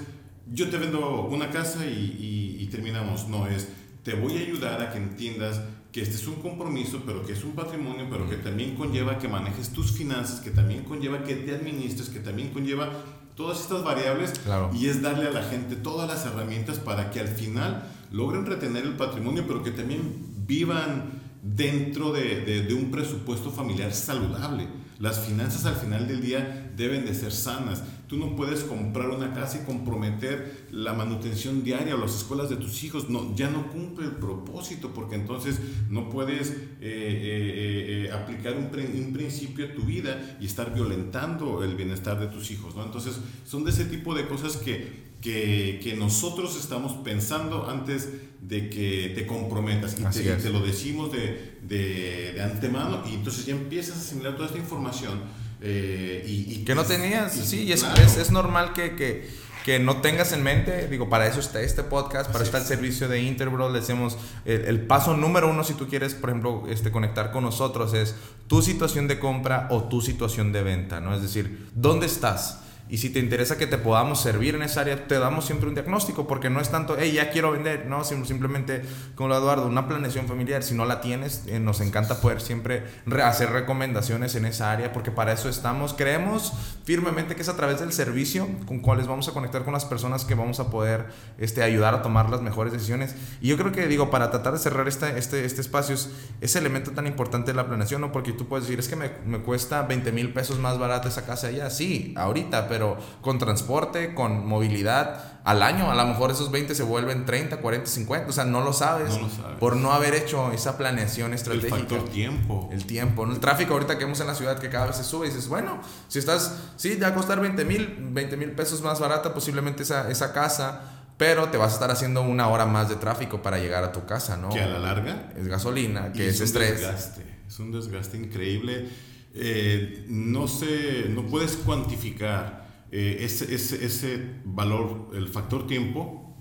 yo 0.51 0.69
te 0.69 0.77
vendo 0.77 1.21
una 1.27 1.51
casa 1.51 1.85
y, 1.85 2.17
y, 2.59 2.61
y 2.61 2.65
terminamos, 2.65 3.29
no 3.29 3.47
es, 3.47 3.69
te 4.03 4.13
voy 4.13 4.35
a 4.35 4.41
ayudar 4.41 4.81
a 4.81 4.91
que 4.91 4.97
entiendas 4.97 5.61
que 5.93 6.01
este 6.01 6.15
es 6.15 6.27
un 6.27 6.41
compromiso, 6.41 7.03
pero 7.05 7.25
que 7.25 7.31
es 7.31 7.45
un 7.45 7.53
patrimonio, 7.53 8.07
pero 8.11 8.29
que 8.29 8.35
también 8.35 8.75
conlleva 8.75 9.19
que 9.19 9.29
manejes 9.29 9.69
tus 9.69 9.93
finanzas, 9.93 10.41
que 10.41 10.51
también 10.51 10.83
conlleva 10.83 11.23
que 11.23 11.35
te 11.35 11.55
administres, 11.55 12.09
que 12.09 12.19
también 12.19 12.49
conlleva 12.49 12.89
todas 13.37 13.61
estas 13.61 13.85
variables 13.85 14.33
y 14.73 14.87
es 14.87 15.01
darle 15.01 15.29
a 15.29 15.31
la 15.31 15.43
gente 15.43 15.77
todas 15.77 16.09
las 16.09 16.25
herramientas 16.25 16.77
para 16.77 17.09
que 17.09 17.21
al 17.21 17.29
final 17.29 17.85
logren 18.11 18.45
retener 18.45 18.85
el 18.85 18.95
patrimonio, 18.95 19.45
pero 19.47 19.63
que 19.63 19.71
también 19.71 20.45
vivan 20.47 21.19
dentro 21.41 22.11
de, 22.11 22.67
un 22.73 22.91
presupuesto 22.91 23.51
familiar 23.51 23.93
saludable. 23.93 24.67
Las 24.99 25.21
finanzas 25.25 25.65
al 25.65 25.75
final 25.75 26.09
del 26.09 26.21
día 26.21 26.73
deben 26.75 27.05
de 27.05 27.13
ser 27.13 27.31
sanas. 27.31 27.83
Tú 28.07 28.17
no 28.17 28.35
puedes 28.35 28.63
comprar 28.63 29.09
una 29.11 29.33
casa 29.33 29.61
y 29.61 29.65
comprometer 29.65 30.67
la 30.71 30.91
manutención 30.91 31.63
diaria 31.63 31.95
o 31.95 31.97
las 31.97 32.15
escuelas 32.15 32.49
de 32.49 32.57
tus 32.57 32.83
hijos. 32.83 33.09
No, 33.09 33.33
ya 33.33 33.49
no 33.49 33.71
cumple 33.71 34.07
el 34.07 34.13
propósito 34.13 34.91
porque 34.93 35.15
entonces 35.15 35.59
no 35.89 36.09
puedes 36.09 36.49
eh, 36.49 36.55
eh, 36.81 38.07
eh, 38.07 38.11
aplicar 38.11 38.57
un, 38.57 38.65
un, 38.65 39.13
principio 39.13 39.67
a 39.67 39.73
tu 39.73 39.83
vida 39.83 40.37
y 40.41 40.47
estar 40.47 40.73
violentando 40.73 41.63
el 41.63 41.75
bienestar 41.75 42.19
de 42.19 42.27
tus 42.27 42.51
hijos. 42.51 42.75
¿no? 42.75 42.83
Entonces 42.83 43.19
son 43.45 43.63
de 43.63 43.71
ese 43.71 43.85
tipo 43.85 44.13
de 44.13 44.27
cosas 44.27 44.57
que, 44.57 45.08
que, 45.21 45.79
que 45.83 45.95
nosotros 45.95 46.57
estamos 46.57 46.93
pensando 47.03 47.69
antes 47.69 48.09
de 48.41 48.69
que 48.69 49.11
te 49.15 49.27
comprometas 49.27 49.97
y 49.99 50.03
te, 50.03 50.35
te, 50.35 50.49
lo 50.49 50.61
decimos 50.61 51.11
de, 51.11 51.57
de, 51.61 52.33
de, 52.33 52.41
antemano 52.41 53.03
y 53.09 53.15
entonces 53.15 53.45
ya 53.45 53.53
empiezas 53.53 53.97
a 53.97 53.99
asimilar 53.99 54.35
toda 54.35 54.47
esta 54.47 54.57
información. 54.57 55.21
Eh, 55.61 56.23
y, 56.25 56.63
que 56.63 56.73
no 56.73 56.85
tenías, 56.85 57.33
sí, 57.33 57.63
y 57.63 57.73
es, 57.73 57.83
es, 57.83 58.31
normal 58.31 58.71
que, 58.71 58.95
que, 58.95 59.29
que, 59.65 59.77
no 59.77 59.99
tengas 59.99 60.31
en 60.31 60.41
mente, 60.41 60.87
digo, 60.87 61.09
para 61.09 61.27
eso 61.27 61.41
está 61.41 61.59
este 61.59 61.83
podcast, 61.83 62.31
para 62.31 62.45
eso 62.45 62.57
está 62.57 62.59
el 62.59 62.63
servicio 62.63 63.09
de 63.09 63.21
Interbro, 63.21 63.69
le 63.69 63.81
decimos, 63.81 64.17
el, 64.45 64.61
el, 64.61 64.87
paso 64.87 65.17
número 65.17 65.49
uno 65.49 65.65
si 65.65 65.73
tú 65.73 65.89
quieres, 65.89 66.13
por 66.15 66.29
ejemplo, 66.29 66.63
este, 66.69 66.91
conectar 66.91 67.33
con 67.33 67.43
nosotros 67.43 67.93
es 67.93 68.15
tu 68.47 68.61
situación 68.61 69.09
de 69.09 69.19
compra 69.19 69.67
o 69.69 69.83
tu 69.83 69.99
situación 69.99 70.53
de 70.53 70.63
venta, 70.63 71.01
¿no? 71.01 71.13
Es 71.13 71.21
decir, 71.21 71.67
¿dónde 71.75 72.05
estás? 72.05 72.59
Y 72.89 72.97
si 72.97 73.11
te 73.11 73.19
interesa 73.19 73.55
que 73.55 73.67
te 73.67 73.77
podamos 73.77 74.19
servir 74.19 74.55
en 74.55 74.63
esa 74.63 74.81
área, 74.81 75.07
te 75.07 75.19
damos 75.19 75.45
siempre 75.45 75.69
un 75.69 75.75
diagnóstico, 75.75 76.27
porque 76.27 76.49
no 76.49 76.59
es 76.59 76.69
tanto, 76.69 76.95
hey, 76.97 77.11
ya 77.13 77.29
quiero 77.29 77.51
vender, 77.51 77.85
no, 77.85 78.03
simplemente, 78.03 78.81
como 79.13 79.29
lo 79.29 79.37
Eduardo, 79.37 79.67
una 79.67 79.87
planeación 79.87 80.27
familiar. 80.27 80.63
Si 80.63 80.73
no 80.73 80.85
la 80.85 80.99
tienes, 80.99 81.43
eh, 81.45 81.59
nos 81.59 81.81
encanta 81.81 82.19
poder 82.19 82.41
siempre 82.41 82.83
hacer 83.23 83.51
recomendaciones 83.51 84.33
en 84.33 84.45
esa 84.45 84.71
área, 84.71 84.91
porque 84.91 85.11
para 85.11 85.33
eso 85.33 85.49
estamos. 85.49 85.93
Creemos 85.93 86.51
firmemente 86.83 87.35
que 87.35 87.43
es 87.43 87.49
a 87.49 87.55
través 87.55 87.79
del 87.79 87.93
servicio 87.93 88.47
con 88.65 88.79
cuales 88.79 89.05
vamos 89.05 89.27
a 89.27 89.33
conectar 89.33 89.63
con 89.63 89.73
las 89.73 89.85
personas 89.85 90.25
que 90.25 90.33
vamos 90.33 90.59
a 90.59 90.71
poder 90.71 91.05
este, 91.37 91.61
ayudar 91.61 91.93
a 91.93 92.01
tomar 92.01 92.31
las 92.31 92.41
mejores 92.41 92.73
decisiones. 92.73 93.13
Y 93.39 93.49
yo 93.49 93.57
creo 93.57 93.71
que, 93.71 93.87
digo, 93.87 94.09
para 94.09 94.31
tratar 94.31 94.53
de 94.53 94.59
cerrar 94.59 94.87
este, 94.87 95.15
este, 95.15 95.45
este 95.45 95.61
espacio, 95.61 95.93
es 95.93 96.09
ese 96.41 96.57
elemento 96.57 96.89
tan 96.91 97.05
importante 97.05 97.51
de 97.51 97.55
la 97.55 97.67
planeación, 97.67 98.01
¿no? 98.01 98.11
Porque 98.11 98.31
tú 98.31 98.47
puedes 98.47 98.65
decir, 98.65 98.79
es 98.79 98.87
que 98.87 98.95
me, 98.95 99.11
me 99.27 99.39
cuesta 99.39 99.83
20 99.83 100.11
mil 100.11 100.33
pesos 100.33 100.57
más 100.57 100.79
barato 100.79 101.07
esa 101.07 101.27
casa 101.27 101.47
allá. 101.47 101.69
Sí, 101.69 102.15
ahorita, 102.17 102.67
pero 102.67 102.78
pero 102.79 102.97
con 103.19 103.39
transporte, 103.39 104.13
con 104.13 104.47
movilidad, 104.47 105.41
al 105.43 105.63
año 105.63 105.91
a 105.91 105.95
lo 105.95 106.05
mejor 106.05 106.31
esos 106.31 106.49
20 106.49 106.73
se 106.73 106.83
vuelven 106.83 107.25
30, 107.25 107.57
40, 107.57 107.89
50, 107.89 108.29
o 108.29 108.31
sea, 108.31 108.45
no 108.45 108.61
lo 108.61 108.71
sabes, 108.71 109.19
por 109.59 109.75
no 109.75 109.91
haber 109.91 110.15
hecho 110.15 110.53
esa 110.53 110.77
planeación 110.77 111.33
estratégica. 111.33 111.75
El 111.75 111.81
factor 111.81 112.09
tiempo. 112.09 112.69
El 112.71 112.85
tiempo, 112.85 113.25
¿no? 113.25 113.33
el 113.33 113.41
tráfico 113.41 113.73
ahorita 113.73 113.97
que 113.97 114.05
vemos 114.05 114.21
en 114.21 114.27
la 114.27 114.35
ciudad 114.35 114.59
que 114.59 114.69
cada 114.69 114.85
vez 114.85 114.95
se 114.95 115.03
sube 115.03 115.27
y 115.27 115.29
dices, 115.29 115.49
bueno, 115.49 115.81
si 116.07 116.19
estás, 116.19 116.57
sí, 116.77 116.97
ya 116.97 117.07
va 117.07 117.13
a 117.13 117.15
costar 117.15 117.41
20 117.41 117.65
mil, 117.65 117.97
20 117.99 118.37
mil 118.37 118.51
pesos 118.51 118.81
más 118.81 119.01
barata 119.01 119.33
posiblemente 119.33 119.83
esa, 119.83 120.09
esa 120.09 120.31
casa, 120.31 120.81
pero 121.17 121.49
te 121.49 121.57
vas 121.57 121.71
a 121.71 121.73
estar 121.73 121.91
haciendo 121.91 122.21
una 122.21 122.47
hora 122.47 122.65
más 122.65 122.87
de 122.87 122.95
tráfico 122.95 123.41
para 123.41 123.57
llegar 123.57 123.83
a 123.83 123.91
tu 123.91 124.05
casa, 124.05 124.37
¿no? 124.37 124.47
Que 124.47 124.61
a 124.61 124.67
la 124.67 124.79
larga 124.79 125.33
es 125.37 125.49
gasolina, 125.49 126.13
que 126.13 126.29
es, 126.29 126.39
estrés. 126.39 126.79
Desgaste, 126.79 127.25
es 127.45 127.59
un 127.59 127.73
desgaste 127.73 128.15
increíble. 128.15 128.87
Eh, 129.33 130.05
no 130.07 130.47
sé, 130.47 131.05
no 131.09 131.25
puedes 131.27 131.55
cuantificar 131.57 132.68
eh, 132.91 133.17
ese, 133.21 133.53
ese, 133.53 134.41
valor, 134.45 135.11
el 135.13 135.27
factor 135.27 135.67
tiempo, 135.67 136.35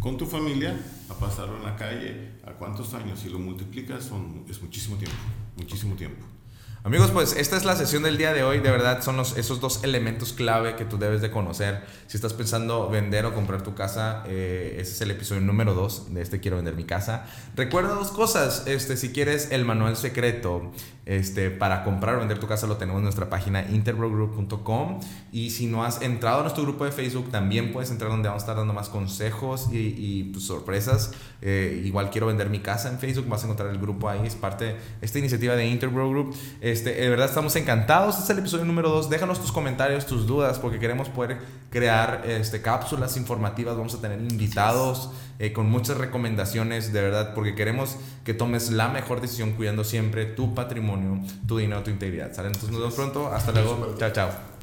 con 0.00 0.16
tu 0.16 0.26
familia, 0.26 0.76
a 1.08 1.14
pasarlo 1.14 1.56
en 1.56 1.62
la 1.62 1.76
calle, 1.76 2.32
a 2.44 2.52
cuántos 2.52 2.94
años, 2.94 3.20
si 3.20 3.28
lo 3.28 3.38
multiplicas, 3.38 4.04
son, 4.04 4.44
es 4.48 4.60
muchísimo 4.60 4.96
tiempo, 4.96 5.16
muchísimo 5.56 5.94
tiempo. 5.94 6.26
Amigos, 6.86 7.12
pues 7.12 7.34
esta 7.34 7.56
es 7.56 7.64
la 7.64 7.76
sesión 7.76 8.02
del 8.02 8.18
día 8.18 8.34
de 8.34 8.42
hoy. 8.42 8.60
De 8.60 8.70
verdad, 8.70 9.02
son 9.02 9.18
esos 9.18 9.58
dos 9.58 9.82
elementos 9.84 10.34
clave 10.34 10.76
que 10.76 10.84
tú 10.84 10.98
debes 10.98 11.22
de 11.22 11.30
conocer. 11.30 11.82
Si 12.08 12.18
estás 12.18 12.34
pensando 12.34 12.90
vender 12.90 13.24
o 13.24 13.32
comprar 13.32 13.62
tu 13.62 13.74
casa, 13.74 14.22
eh, 14.26 14.76
ese 14.78 14.92
es 14.92 15.00
el 15.00 15.10
episodio 15.10 15.40
número 15.40 15.72
2 15.72 16.12
de 16.12 16.20
este 16.20 16.40
Quiero 16.40 16.58
Vender 16.58 16.74
Mi 16.74 16.84
Casa. 16.84 17.24
Recuerda 17.56 17.94
dos 17.94 18.10
cosas. 18.12 18.64
Este, 18.66 18.98
si 18.98 19.12
quieres 19.12 19.50
el 19.50 19.64
manual 19.64 19.96
secreto 19.96 20.72
este, 21.06 21.50
para 21.50 21.84
comprar 21.84 22.16
o 22.16 22.18
vender 22.20 22.38
tu 22.38 22.46
casa 22.46 22.66
lo 22.66 22.78
tenemos 22.78 22.98
en 23.00 23.04
nuestra 23.04 23.28
página 23.28 23.62
interbrogroup.com 23.68 25.00
y 25.32 25.50
si 25.50 25.66
no 25.66 25.84
has 25.84 26.00
entrado 26.00 26.38
a 26.38 26.42
nuestro 26.42 26.62
grupo 26.62 26.86
de 26.86 26.92
Facebook 26.92 27.30
también 27.30 27.72
puedes 27.72 27.90
entrar 27.90 28.10
donde 28.10 28.28
vamos 28.28 28.42
a 28.42 28.44
estar 28.44 28.56
dando 28.56 28.72
más 28.72 28.88
consejos 28.88 29.68
y, 29.70 30.24
pues, 30.32 30.44
sorpresas. 30.44 31.12
Eh, 31.42 31.82
igual 31.84 32.10
quiero 32.10 32.26
vender 32.26 32.48
mi 32.48 32.60
casa 32.60 32.88
en 32.88 32.98
Facebook, 32.98 33.28
vas 33.28 33.42
a 33.42 33.44
encontrar 33.44 33.68
el 33.68 33.78
grupo 33.78 34.08
ahí, 34.08 34.26
es 34.26 34.34
parte 34.34 34.64
de 34.64 34.76
esta 35.02 35.18
iniciativa 35.18 35.56
de 35.56 35.66
Interbro 35.66 36.08
Group. 36.08 36.34
Este, 36.74 36.92
de 36.92 37.08
verdad 37.08 37.28
estamos 37.28 37.54
encantados, 37.54 38.18
este 38.18 38.24
es 38.24 38.30
el 38.30 38.38
episodio 38.40 38.64
número 38.64 38.88
2, 38.88 39.08
déjanos 39.08 39.40
tus 39.40 39.52
comentarios, 39.52 40.06
tus 40.06 40.26
dudas, 40.26 40.58
porque 40.58 40.80
queremos 40.80 41.08
poder 41.08 41.38
crear 41.70 42.24
este, 42.26 42.62
cápsulas 42.62 43.16
informativas, 43.16 43.76
vamos 43.76 43.94
a 43.94 44.00
tener 44.00 44.20
invitados 44.20 45.10
eh, 45.38 45.52
con 45.52 45.70
muchas 45.70 45.98
recomendaciones, 45.98 46.92
de 46.92 47.00
verdad, 47.00 47.32
porque 47.32 47.54
queremos 47.54 47.94
que 48.24 48.34
tomes 48.34 48.72
la 48.72 48.88
mejor 48.88 49.20
decisión 49.20 49.52
cuidando 49.52 49.84
siempre 49.84 50.24
tu 50.24 50.52
patrimonio, 50.52 51.20
tu 51.46 51.58
dinero, 51.58 51.84
tu 51.84 51.90
integridad. 51.90 52.34
¿sale? 52.34 52.48
Entonces 52.48 52.72
nos 52.72 52.80
vemos 52.80 52.94
pronto, 52.94 53.28
hasta 53.32 53.52
luego, 53.52 53.94
chao, 53.96 54.10
chao. 54.10 54.53